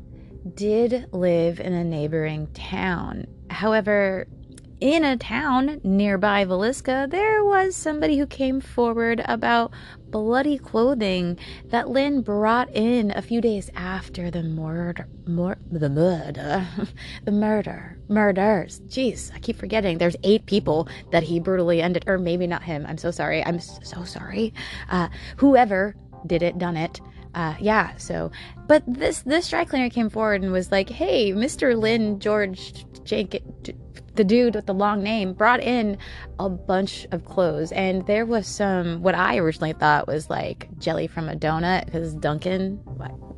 [0.56, 3.28] did live in a neighboring town.
[3.50, 4.28] However,
[4.80, 9.72] in a town nearby Villisca, there was somebody who came forward about
[10.14, 16.68] bloody clothing that Lynn brought in a few days after the murder, mur- the murder,
[17.26, 18.80] the murder, murders.
[18.82, 19.98] Jeez, I keep forgetting.
[19.98, 22.86] There's eight people that he brutally ended, or maybe not him.
[22.88, 23.44] I'm so sorry.
[23.44, 24.54] I'm so sorry.
[24.88, 25.96] Uh, whoever
[26.28, 27.02] did it, done it.
[27.34, 27.96] Uh, yeah.
[27.98, 28.32] So,
[28.68, 31.76] but this this dry cleaner came forward and was like, "Hey, Mr.
[31.76, 33.43] Lynn George Jake."
[34.16, 35.98] The dude with the long name brought in
[36.40, 41.08] a bunch of clothes and there was some what i originally thought was like jelly
[41.08, 42.80] from a donut because dunkin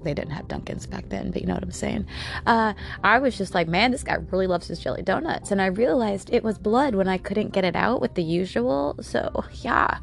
[0.04, 2.06] they didn't have dunkins back then but you know what i'm saying.
[2.46, 5.52] Uh, i was just like man this guy really loves his jelly donuts.
[5.52, 8.96] And i realized it was blood when i couldn't get it out with the usual.
[9.02, 10.00] So yeah.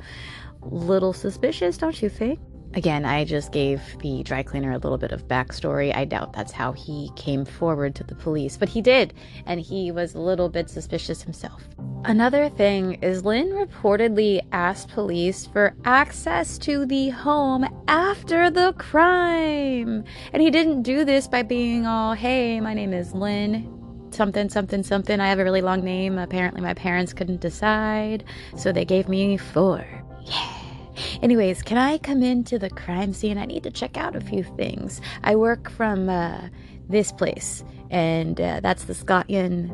[0.65, 2.39] Little suspicious don't you think
[2.75, 5.95] Again, I just gave the dry cleaner a little bit of backstory.
[5.95, 9.13] I doubt that's how he came forward to the police, but he did,
[9.47, 11.63] and he was a little bit suspicious himself.
[12.05, 20.05] Another thing is Lynn reportedly asked police for access to the home after the crime.
[20.33, 23.79] And he didn't do this by being all, hey, my name is Lynn
[24.15, 25.21] something, something, something.
[25.21, 26.19] I have a really long name.
[26.19, 28.25] Apparently, my parents couldn't decide,
[28.57, 29.87] so they gave me four.
[30.25, 30.62] Yeah.
[31.23, 33.39] Anyways, can I come into the crime scene?
[33.39, 35.01] I need to check out a few things.
[35.25, 36.49] I work from uh,
[36.89, 39.73] this place, and uh, that's the Scotland.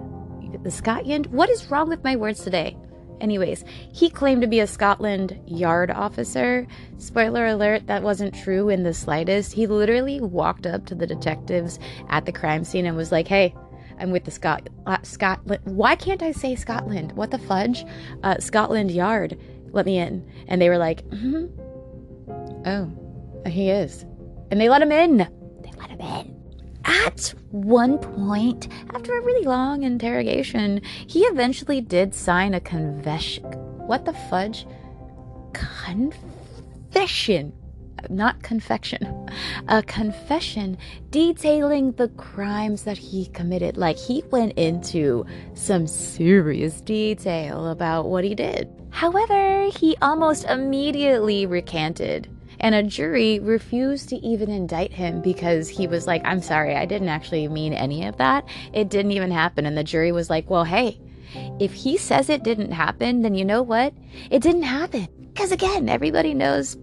[0.63, 1.27] The Scotland?
[1.27, 2.77] What is wrong with my words today?
[3.21, 6.67] Anyways, he claimed to be a Scotland Yard officer.
[6.99, 9.53] Spoiler alert, that wasn't true in the slightest.
[9.53, 11.79] He literally walked up to the detectives
[12.09, 13.55] at the crime scene and was like, hey,
[13.99, 15.61] I'm with the Scot- uh, Scotland.
[15.65, 17.13] Why can't I say Scotland?
[17.13, 17.85] What the fudge?
[18.23, 19.37] Uh, Scotland Yard
[19.73, 20.29] let me in.
[20.47, 21.47] And they were like, mm-hmm.
[22.67, 24.05] oh, he is.
[24.51, 25.19] And they let him in.
[25.19, 26.37] They let him in.
[26.85, 33.45] At one point, after a really long interrogation, he eventually did sign a confession.
[33.45, 34.67] What the fudge?
[35.53, 37.53] Confession
[38.09, 39.29] not confection,
[39.69, 40.79] a confession
[41.11, 43.77] detailing the crimes that he committed.
[43.77, 48.69] Like he went into some serious detail about what he did.
[48.91, 52.29] However, he almost immediately recanted.
[52.61, 56.87] And a jury refused to even indict him because he was like, I'm sorry, I
[56.87, 58.45] didn't actually mean any of that.
[58.73, 59.65] It didn't even happen.
[59.65, 60.99] And the jury was like, well, hey,
[61.61, 63.95] if he says it didn't happen, then you know what?
[64.31, 65.09] It didn't happen.
[65.33, 66.77] Because again, everybody knows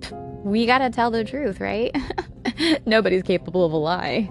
[0.46, 1.94] we gotta tell the truth, right?
[2.86, 4.30] Nobody's capable of a lie.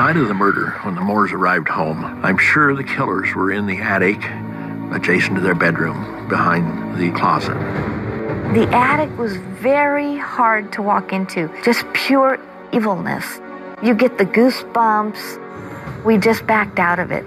[0.00, 3.66] Night of the murder, when the Moores arrived home, I'm sure the killers were in
[3.66, 4.16] the attic
[4.94, 7.52] adjacent to their bedroom behind the closet.
[8.54, 12.38] The attic was very hard to walk into, just pure
[12.72, 13.26] evilness.
[13.82, 16.02] You get the goosebumps.
[16.02, 17.26] We just backed out of it.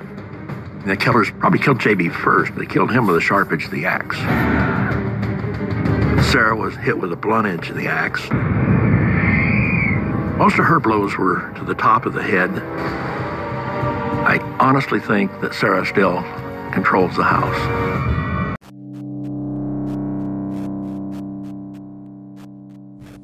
[0.83, 2.55] The killers probably killed JB first.
[2.55, 4.17] They killed him with a sharp edge of the axe.
[6.31, 8.27] Sarah was hit with a blunt edge of the axe.
[10.37, 12.49] Most of her blows were to the top of the head.
[14.25, 16.23] I honestly think that Sarah still
[16.71, 17.55] controls the house.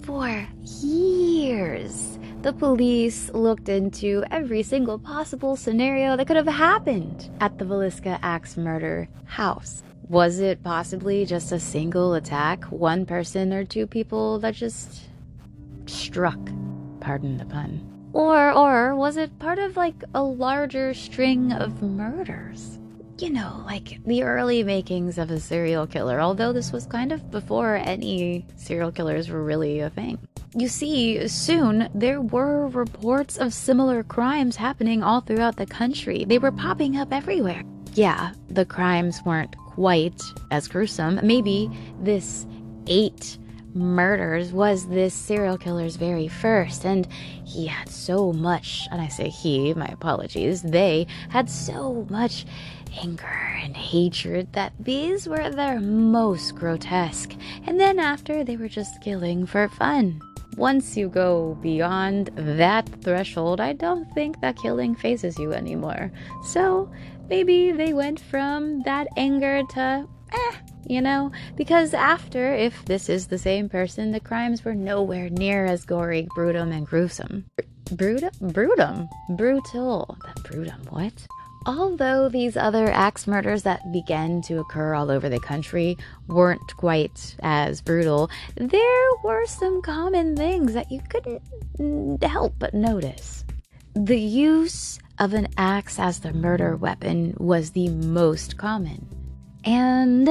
[0.04, 0.48] For
[0.84, 7.66] years, the police looked into every single possible scenario that could have happened at the
[7.66, 9.82] Villisca Axe murder house.
[10.08, 15.10] Was it possibly just a single attack, one person or two people that just
[15.88, 16.40] struck?
[17.10, 17.82] Pardon the pun.
[18.14, 22.78] Or or was it part of like a larger string of murders?
[23.18, 27.32] You know, like the early makings of a serial killer, although this was kind of
[27.32, 30.20] before any serial killers were really a thing.
[30.56, 36.26] You see, soon there were reports of similar crimes happening all throughout the country.
[36.26, 37.64] They were popping up everywhere.
[37.96, 40.22] Yeah, the crimes weren't quite
[40.52, 41.20] as gruesome.
[41.24, 41.72] Maybe
[42.04, 42.46] this
[42.86, 43.40] eight
[43.74, 47.08] murders was this serial killer's very first, and
[47.46, 52.46] he had so much, and I say he, my apologies, they had so much
[53.02, 57.34] anger and hatred that these were their most grotesque,
[57.66, 60.22] and then after they were just killing for fun.
[60.58, 66.12] Once you go beyond that threshold, I don't think that killing fazes you anymore.
[66.44, 66.92] So
[67.30, 70.52] maybe they went from that anger to eh,
[70.86, 71.32] you know?
[71.56, 76.28] Because after, if this is the same person, the crimes were nowhere near as gory,
[76.36, 77.46] brutal, and gruesome.
[77.92, 78.30] Brutal?
[78.42, 79.10] Brutum?
[79.36, 80.18] Brutal.
[80.44, 81.14] Brutum, what?
[81.66, 87.36] Although these other axe murders that began to occur all over the country weren't quite
[87.42, 93.44] as brutal, there were some common things that you couldn't help but notice.
[93.94, 99.06] The use of an axe as the murder weapon was the most common,
[99.66, 100.30] and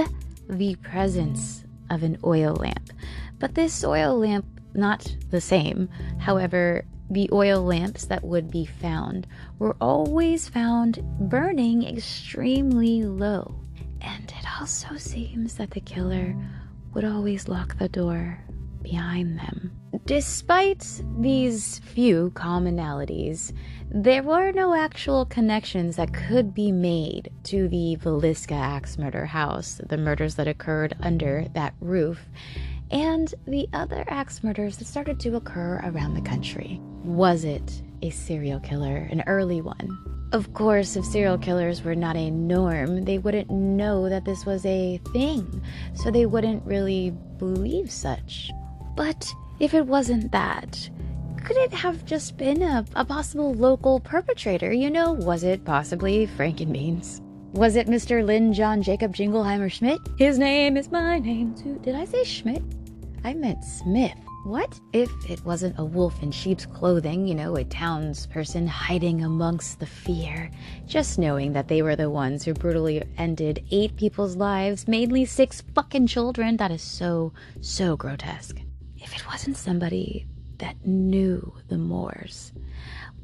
[0.49, 2.91] the presence of an oil lamp.
[3.39, 5.89] But this oil lamp, not the same.
[6.19, 9.27] However, the oil lamps that would be found
[9.59, 13.61] were always found burning extremely low.
[14.01, 16.37] And it also seems that the killer
[16.93, 18.45] would always lock the door
[18.91, 19.73] behind them.
[20.07, 23.53] Despite these few commonalities,
[23.91, 29.81] there were no actual connections that could be made to the Villisca axe murder house,
[29.87, 32.27] the murders that occurred under that roof,
[32.91, 36.81] and the other axe murders that started to occur around the country.
[37.05, 39.99] Was it a serial killer, an early one?
[40.33, 44.65] Of course, if serial killers were not a norm, they wouldn't know that this was
[44.67, 45.63] a thing,
[45.95, 48.51] so they wouldn't really believe such.
[48.99, 50.91] But if it wasn't that,
[51.45, 54.73] could it have just been a, a possible local perpetrator?
[54.73, 57.21] You know, was it possibly Frankenbeans?
[57.53, 58.25] Was it Mr.
[58.27, 60.01] Lynn John Jacob Jingleheimer Schmidt?
[60.19, 61.79] His name is my name too.
[61.85, 62.65] Did I say Schmidt?
[63.23, 64.19] I meant Smith.
[64.43, 69.79] What if it wasn't a wolf in sheep's clothing, you know, a townsperson hiding amongst
[69.79, 70.51] the fear,
[70.89, 75.61] just knowing that they were the ones who brutally ended eight people's lives, mainly six
[75.73, 76.57] fucking children?
[76.57, 78.59] That is so, so grotesque.
[79.09, 80.27] If it wasn't somebody
[80.59, 82.53] that knew the Moores,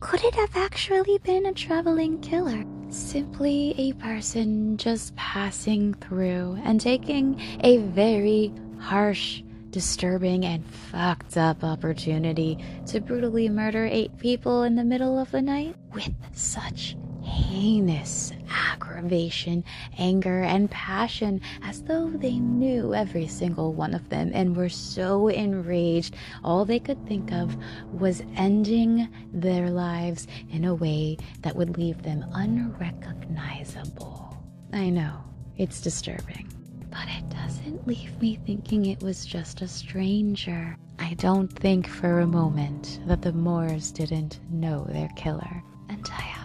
[0.00, 2.64] could it have actually been a traveling killer?
[2.88, 11.62] Simply a person just passing through and taking a very harsh, disturbing, and fucked up
[11.62, 12.56] opportunity
[12.86, 19.64] to brutally murder eight people in the middle of the night with such heinous aggravation,
[19.98, 25.28] anger, and passion as though they knew every single one of them and were so
[25.28, 27.56] enraged, all they could think of
[27.92, 34.36] was ending their lives in a way that would leave them unrecognizable.
[34.72, 35.16] I know,
[35.56, 36.50] it's disturbing.
[36.90, 40.76] But it doesn't leave me thinking it was just a stranger.
[41.00, 45.62] I don't think for a moment that the Moores didn't know their killer.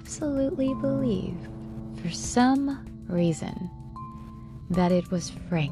[0.10, 1.38] Absolutely believe,
[2.02, 3.70] for some reason,
[4.72, 5.72] that it was Frank.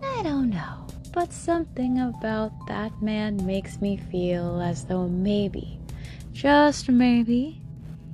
[0.00, 5.80] I don't know, but something about that man makes me feel as though maybe,
[6.30, 7.60] just maybe,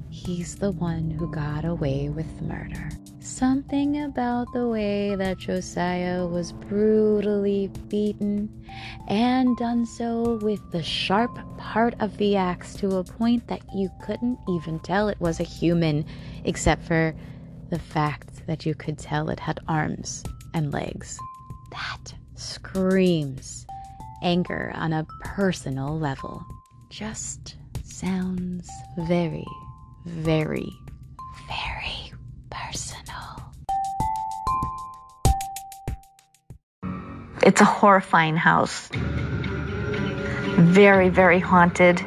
[0.09, 2.89] he's the one who got away with murder.
[3.23, 8.49] Something about the way that Josiah was brutally beaten
[9.09, 13.91] and done so with the sharp part of the axe to a point that you
[14.03, 16.07] couldn't even tell it was a human,
[16.45, 17.15] except for
[17.69, 21.19] the fact that you could tell it had arms and legs.
[21.73, 23.67] That screams
[24.23, 26.43] anger on a personal level.
[26.89, 29.47] Just sounds very,
[30.07, 30.73] very,
[31.47, 32.10] very
[32.71, 33.53] personal.
[37.43, 38.89] It's a horrifying house.
[40.57, 42.01] Very, very haunted,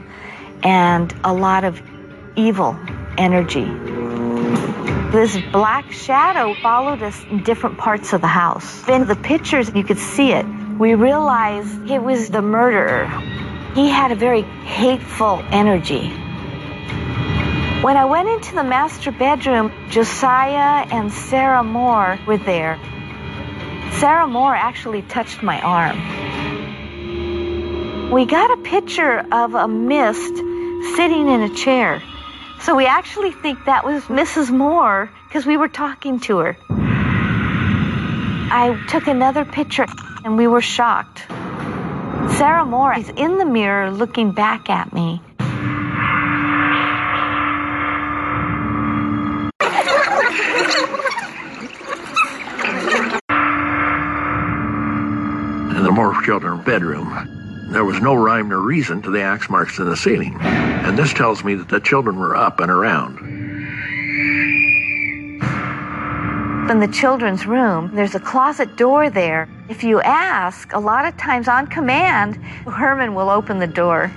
[0.63, 1.81] and a lot of
[2.35, 2.77] evil
[3.17, 3.65] energy.
[5.11, 8.87] This black shadow followed us in different parts of the house.
[8.87, 10.45] In the pictures, you could see it.
[10.79, 13.07] We realized it was the murderer.
[13.75, 16.22] He had a very hateful energy.
[17.83, 22.79] When I went into the master bedroom, Josiah and Sarah Moore were there.
[23.99, 25.99] Sarah Moore actually touched my arm.
[28.09, 30.33] We got a picture of a mist
[30.95, 32.01] sitting in a chair.
[32.61, 34.49] So we actually think that was Mrs.
[34.49, 36.55] Moore because we were talking to her.
[38.49, 39.87] I took another picture
[40.23, 41.25] and we were shocked.
[42.37, 45.21] Sarah Moore is in the mirror looking back at me.
[55.75, 57.67] And the Moore children bedroom.
[57.71, 61.11] There was no rhyme or reason to the axe marks in the ceiling, and this
[61.13, 63.17] tells me that the children were up and around.
[66.69, 69.49] In the children's room, there's a closet door there.
[69.67, 72.35] If you ask, a lot of times on command,
[72.67, 74.11] Herman will open the door.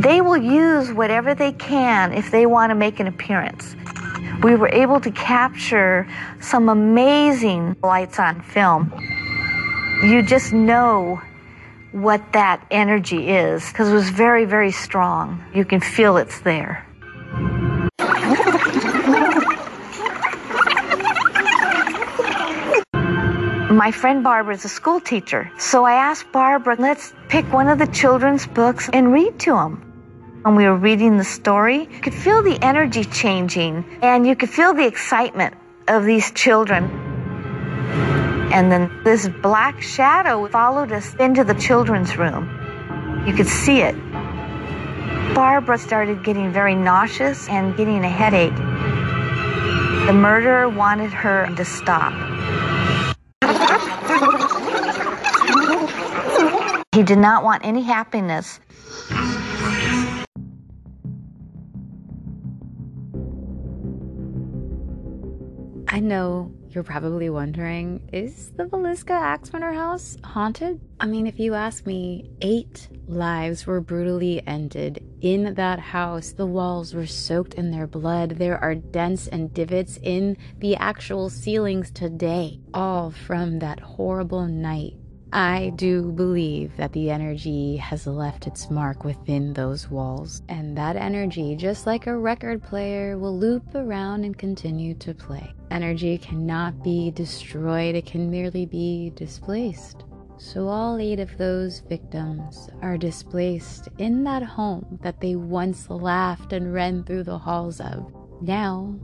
[0.00, 3.76] They will use whatever they can if they want to make an appearance.
[4.44, 6.06] We were able to capture
[6.42, 8.92] some amazing lights on film.
[10.02, 11.22] You just know
[11.92, 15.42] what that energy is because it was very, very strong.
[15.54, 16.84] You can feel it's there.
[23.70, 27.78] My friend Barbara is a school teacher, so I asked Barbara, let's pick one of
[27.78, 29.93] the children's books and read to them.
[30.44, 34.50] When we were reading the story, you could feel the energy changing and you could
[34.50, 35.54] feel the excitement
[35.88, 36.84] of these children.
[38.52, 43.24] And then this black shadow followed us into the children's room.
[43.26, 43.94] You could see it.
[45.34, 48.54] Barbara started getting very nauseous and getting a headache.
[50.06, 52.12] The murderer wanted her to stop.
[56.94, 58.60] He did not want any happiness.
[65.94, 70.80] I know you're probably wondering is the Villisca Axe House haunted?
[70.98, 76.32] I mean, if you ask me, eight lives were brutally ended in that house.
[76.32, 78.30] The walls were soaked in their blood.
[78.30, 84.94] There are dents and divots in the actual ceilings today, all from that horrible night
[85.34, 90.42] I do believe that the energy has left its mark within those walls.
[90.48, 95.52] And that energy, just like a record player, will loop around and continue to play.
[95.74, 100.04] Energy cannot be destroyed, it can merely be displaced.
[100.38, 106.52] So, all eight of those victims are displaced in that home that they once laughed
[106.52, 108.14] and ran through the halls of.
[108.40, 108.94] Now,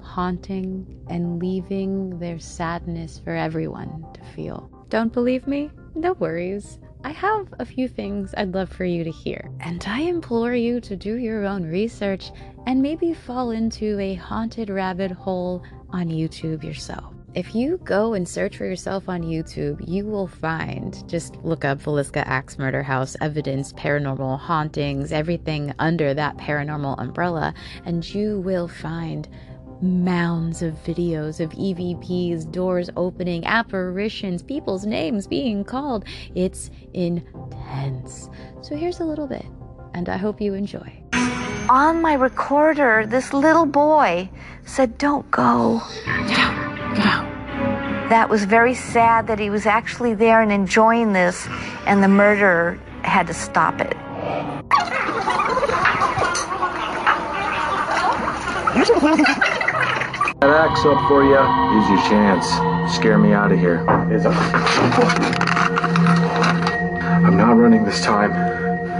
[0.00, 4.70] haunting and leaving their sadness for everyone to feel.
[4.90, 5.72] Don't believe me?
[5.96, 6.78] No worries.
[7.02, 10.80] I have a few things I'd love for you to hear, and I implore you
[10.82, 12.30] to do your own research
[12.68, 17.14] and maybe fall into a haunted rabbit hole on YouTube yourself.
[17.34, 21.78] If you go and search for yourself on YouTube, you will find just look up
[21.78, 27.54] Villisca Axe Murder House evidence, paranormal hauntings, everything under that paranormal umbrella,
[27.86, 29.28] and you will find
[29.80, 36.04] mounds of videos of EVPs, doors opening, apparitions, people's names being called.
[36.34, 38.28] It's intense.
[38.60, 39.46] So here's a little bit,
[39.94, 41.01] and I hope you enjoy.
[41.68, 44.28] On my recorder, this little boy
[44.64, 45.80] said, Don't go.
[46.04, 46.96] Get out.
[46.96, 48.08] Get out.
[48.10, 51.46] That was very sad that he was actually there and enjoying this,
[51.86, 53.96] and the murderer had to stop it.
[60.40, 61.38] That axe up for you.
[61.78, 62.46] Use your chance.
[62.94, 63.86] Scare me out of here.
[67.08, 68.32] I'm not running this time.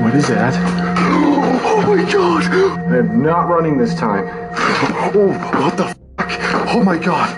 [0.03, 1.32] What is that?
[1.75, 2.45] Oh my god!
[2.93, 4.29] I am not running this time.
[5.15, 5.85] Oh, what the
[6.19, 6.69] fuck?
[6.69, 7.35] Oh my god!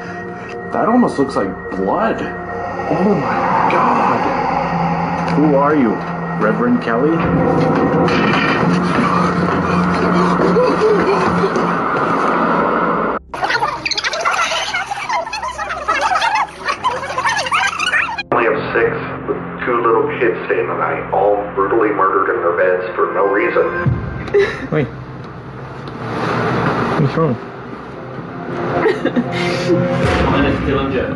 [0.73, 2.21] That almost looks like blood.
[2.21, 5.31] Oh my god!
[5.37, 5.91] Who are you?
[6.43, 7.11] Reverend Kelly?
[18.33, 18.91] only have six
[19.29, 23.33] with two little kids staying the night, all brutally murdered in their beds for no
[23.33, 24.04] reason.
[24.71, 24.87] Wait.
[27.01, 27.37] What's wrong?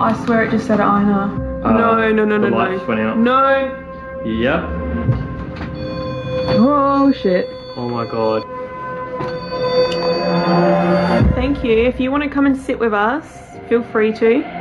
[0.01, 1.61] I swear it just said Ina.
[1.65, 2.57] Uh, no, no, no, no, the no.
[2.57, 3.19] lights went out.
[3.19, 4.23] No.
[4.25, 4.61] Yep.
[6.61, 7.47] Oh shit.
[7.77, 8.45] Oh my god.
[11.35, 11.73] Thank you.
[11.73, 14.58] If you want to come and sit with us, feel free to.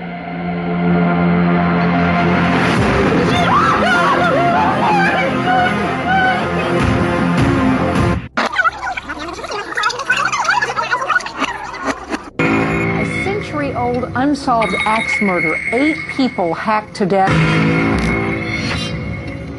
[14.27, 15.55] Unsolved axe murder.
[15.71, 17.31] Eight people hacked to death.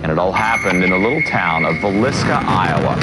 [0.02, 2.98] And it all happened in the little town of Villisca, Iowa.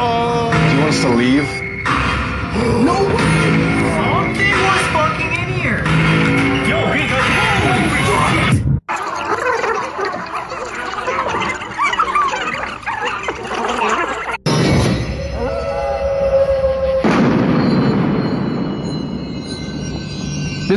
[0.00, 1.44] Oh, Do you want us to leave?
[2.82, 3.21] No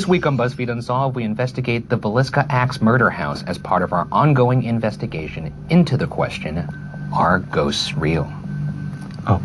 [0.06, 3.92] This week on BuzzFeed Unsolved, we investigate the Villisca Axe murder house as part of
[3.92, 6.60] our ongoing investigation into the question
[7.12, 8.32] Are ghosts real?
[9.26, 9.42] Oh,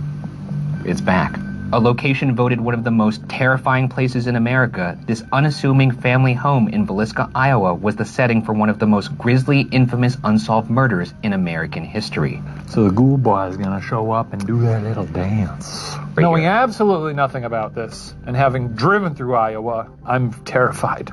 [0.85, 1.41] it's back.
[1.73, 6.67] A location voted one of the most terrifying places in America, this unassuming family home
[6.67, 11.15] in Villisca, Iowa, was the setting for one of the most grisly, infamous, unsolved murders
[11.23, 12.43] in American history.
[12.71, 15.95] So the ghoul boy is gonna show up and do that little dance.
[16.19, 21.13] Knowing absolutely nothing about this, and having driven through Iowa, I'm terrified.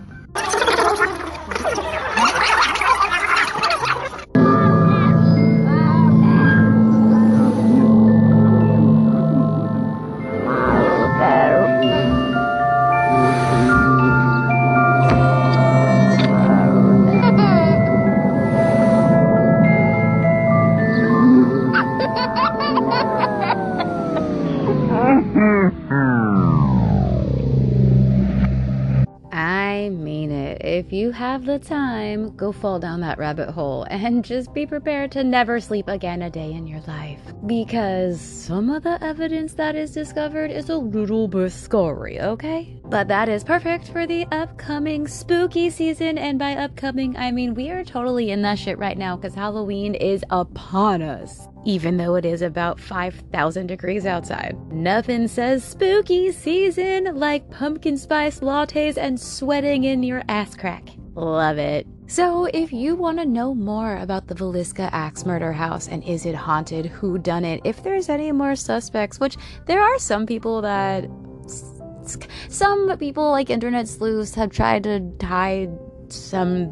[31.47, 35.87] The time, go fall down that rabbit hole and just be prepared to never sleep
[35.87, 37.21] again a day in your life.
[37.45, 42.79] Because some of the evidence that is discovered is a little bit scary, okay?
[42.85, 46.17] But that is perfect for the upcoming spooky season.
[46.17, 49.95] And by upcoming, I mean we are totally in that shit right now because Halloween
[49.95, 51.47] is upon us.
[51.65, 54.55] Even though it is about 5,000 degrees outside.
[54.71, 60.97] Nothing says spooky season like pumpkin spice lattes and sweating in your ass crack.
[61.17, 61.87] Love it.
[62.05, 66.27] So, if you want to know more about the Villisca Axe murder house and is
[66.27, 70.61] it haunted, who done it, if there's any more suspects, which there are some people
[70.61, 71.09] that
[72.49, 75.67] some people like internet sleuths have tried to tie
[76.09, 76.71] some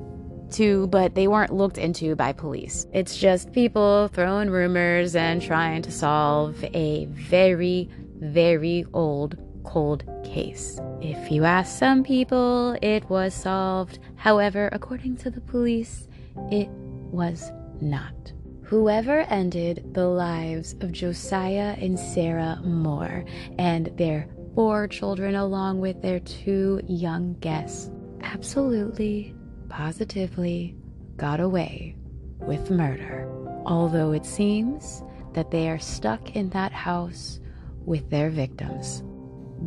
[0.52, 2.86] to, but they weren't looked into by police.
[2.93, 7.89] It's just people throwing rumors and trying to solve a very,
[8.20, 10.80] very old cold case.
[11.02, 14.00] If you ask some people, it was solved.
[14.26, 16.08] However, according to the police,
[16.50, 18.34] it was not.
[18.64, 23.24] Whoever ended the lives of Josiah and Sarah Moore
[23.60, 27.92] and their four children, along with their two young guests,
[28.24, 29.36] absolutely,
[29.70, 30.76] positively
[31.18, 31.96] got away
[32.40, 33.30] with murder.
[33.68, 35.04] Although it seems
[35.34, 37.40] that they are stuck in that house
[37.86, 39.04] with their victims.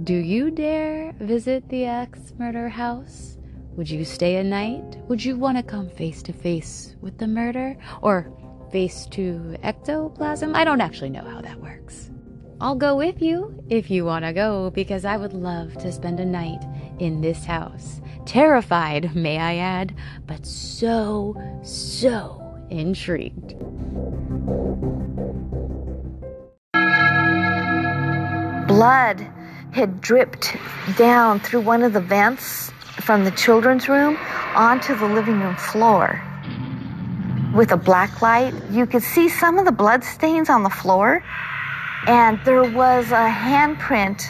[0.02, 3.38] Do you dare visit the Axe murder house?
[3.78, 4.98] Would you stay a night?
[5.06, 7.76] Would you want to come face to face with the murder?
[8.02, 8.28] Or
[8.72, 10.56] face to ectoplasm?
[10.56, 12.10] I don't actually know how that works.
[12.60, 16.18] I'll go with you if you want to go because I would love to spend
[16.18, 16.60] a night
[16.98, 18.00] in this house.
[18.26, 19.94] Terrified, may I add,
[20.26, 23.56] but so, so intrigued.
[28.66, 29.24] Blood
[29.70, 30.56] had dripped
[30.96, 34.16] down through one of the vents from the children's room
[34.54, 36.22] onto the living room floor.
[37.54, 41.22] With a black light, you could see some of the blood stains on the floor,
[42.06, 44.26] and there was a handprint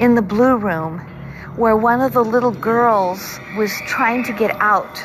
[0.00, 0.98] in the blue room
[1.56, 4.98] where one of the little girls was trying to get out.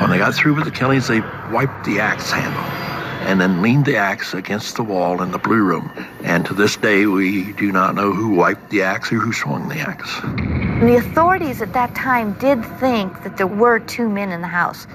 [0.00, 2.93] When they got through with the killings, they wiped the axe handle
[3.26, 5.90] and then leaned the axe against the wall in the blue room.
[6.22, 9.68] And to this day, we do not know who wiped the axe or who swung
[9.68, 10.20] the axe.
[10.22, 14.48] And the authorities at that time did think that there were two men in the
[14.48, 14.86] house.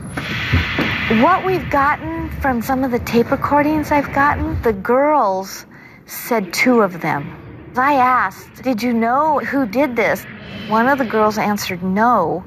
[1.24, 5.66] What we've gotten from some of the tape recordings I've gotten, the girls
[6.06, 7.36] said two of them.
[7.76, 10.24] I asked, Did you know who did this?
[10.68, 12.44] One of the girls answered no.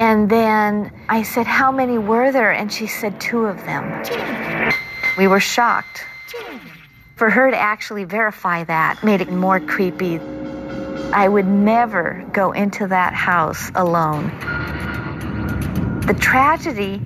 [0.00, 2.50] And then I said, How many were there?
[2.50, 4.02] And she said, Two of them.
[5.18, 6.06] We were shocked.
[7.16, 10.18] For her to actually verify that made it more creepy.
[11.12, 14.28] I would never go into that house alone.
[16.06, 17.02] The tragedy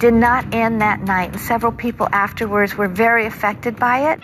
[0.00, 4.20] did not end that night, and several people afterwards were very affected by it.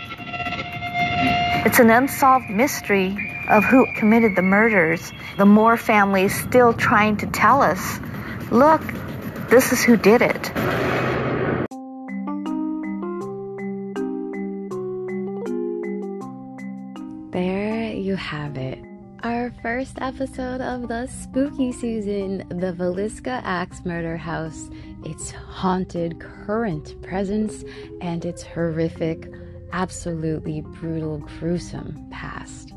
[1.65, 5.13] It's an unsolved mystery of who committed the murders.
[5.37, 8.01] The Moore family is still trying to tell us
[8.51, 8.83] look,
[9.49, 10.53] this is who did it.
[17.33, 18.79] There you have it.
[19.23, 24.71] Our first episode of the spooky season, the Villisca Axe Murder House,
[25.05, 27.65] its haunted current presence,
[28.01, 29.29] and its horrific,
[29.73, 32.73] absolutely brutal, gruesome past.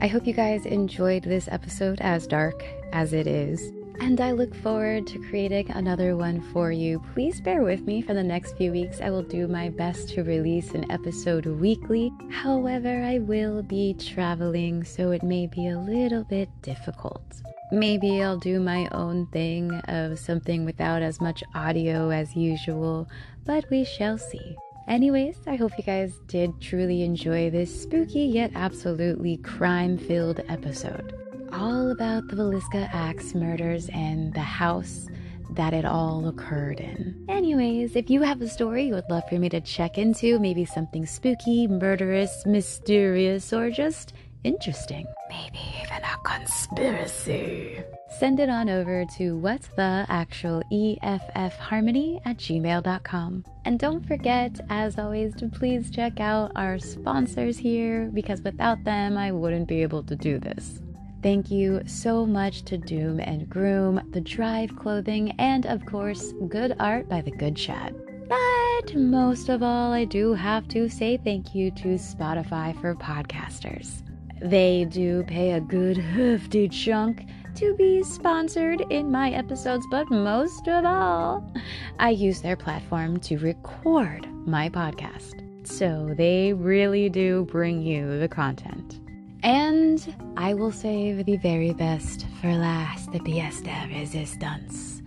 [0.00, 3.72] I hope you guys enjoyed this episode as dark as it is.
[4.00, 7.00] and I look forward to creating another one for you.
[7.14, 9.00] Please bear with me for the next few weeks.
[9.00, 12.12] I will do my best to release an episode weekly.
[12.28, 17.22] However, I will be traveling, so it may be a little bit difficult.
[17.70, 23.08] Maybe I'll do my own thing of something without as much audio as usual,
[23.44, 24.56] but we shall see.
[24.86, 31.14] Anyways, I hope you guys did truly enjoy this spooky yet absolutely crime filled episode.
[31.52, 35.06] All about the Villisca Axe murders and the house
[35.50, 37.24] that it all occurred in.
[37.28, 40.64] Anyways, if you have a story you would love for me to check into, maybe
[40.64, 44.12] something spooky, murderous, mysterious, or just
[44.44, 47.82] interesting, maybe even a conspiracy,
[48.18, 53.44] send it on over to what's the actual EFF Harmony at gmail.com.
[53.64, 59.16] And don't forget, as always, to please check out our sponsors here because without them,
[59.16, 60.80] I wouldn't be able to do this.
[61.22, 66.76] Thank you so much to Doom and Groom, The Drive Clothing, and of course, Good
[66.78, 67.94] Art by The Good Chat.
[68.28, 74.02] But most of all, I do have to say thank you to Spotify for podcasters.
[74.40, 77.26] They do pay a good hefty chunk
[77.56, 81.52] to be sponsored in my episodes, but most of all,
[81.98, 85.40] I use their platform to record my podcast.
[85.66, 89.00] So they really do bring you the content.
[89.42, 95.02] And I will save the very best for last, the pièce de resistance.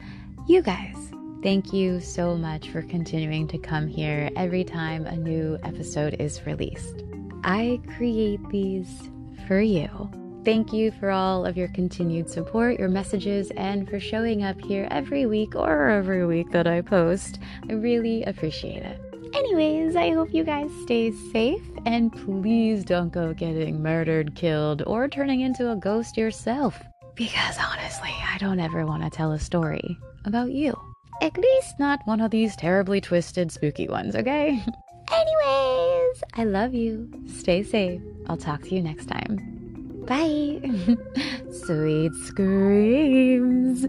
[0.48, 0.96] You guys,
[1.44, 6.46] thank you so much for continuing to come here every time a new episode is
[6.46, 7.04] released.
[7.44, 9.10] I create these
[9.48, 10.12] for you.
[10.44, 14.88] Thank you for all of your continued support, your messages, and for showing up here
[14.92, 17.40] every week or every week that I post.
[17.70, 19.02] I really appreciate it.
[19.34, 25.08] Anyways, I hope you guys stay safe and please don't go getting murdered, killed, or
[25.08, 26.82] turning into a ghost yourself.
[27.16, 30.80] Because honestly, I don't ever want to tell a story about you.
[31.22, 34.64] At least not one of these terribly twisted, spooky ones, okay?
[35.12, 37.10] Anyways, I love you.
[37.28, 38.02] Stay safe.
[38.28, 40.04] I'll talk to you next time.
[40.06, 40.60] Bye.
[41.52, 43.86] Sweet screams.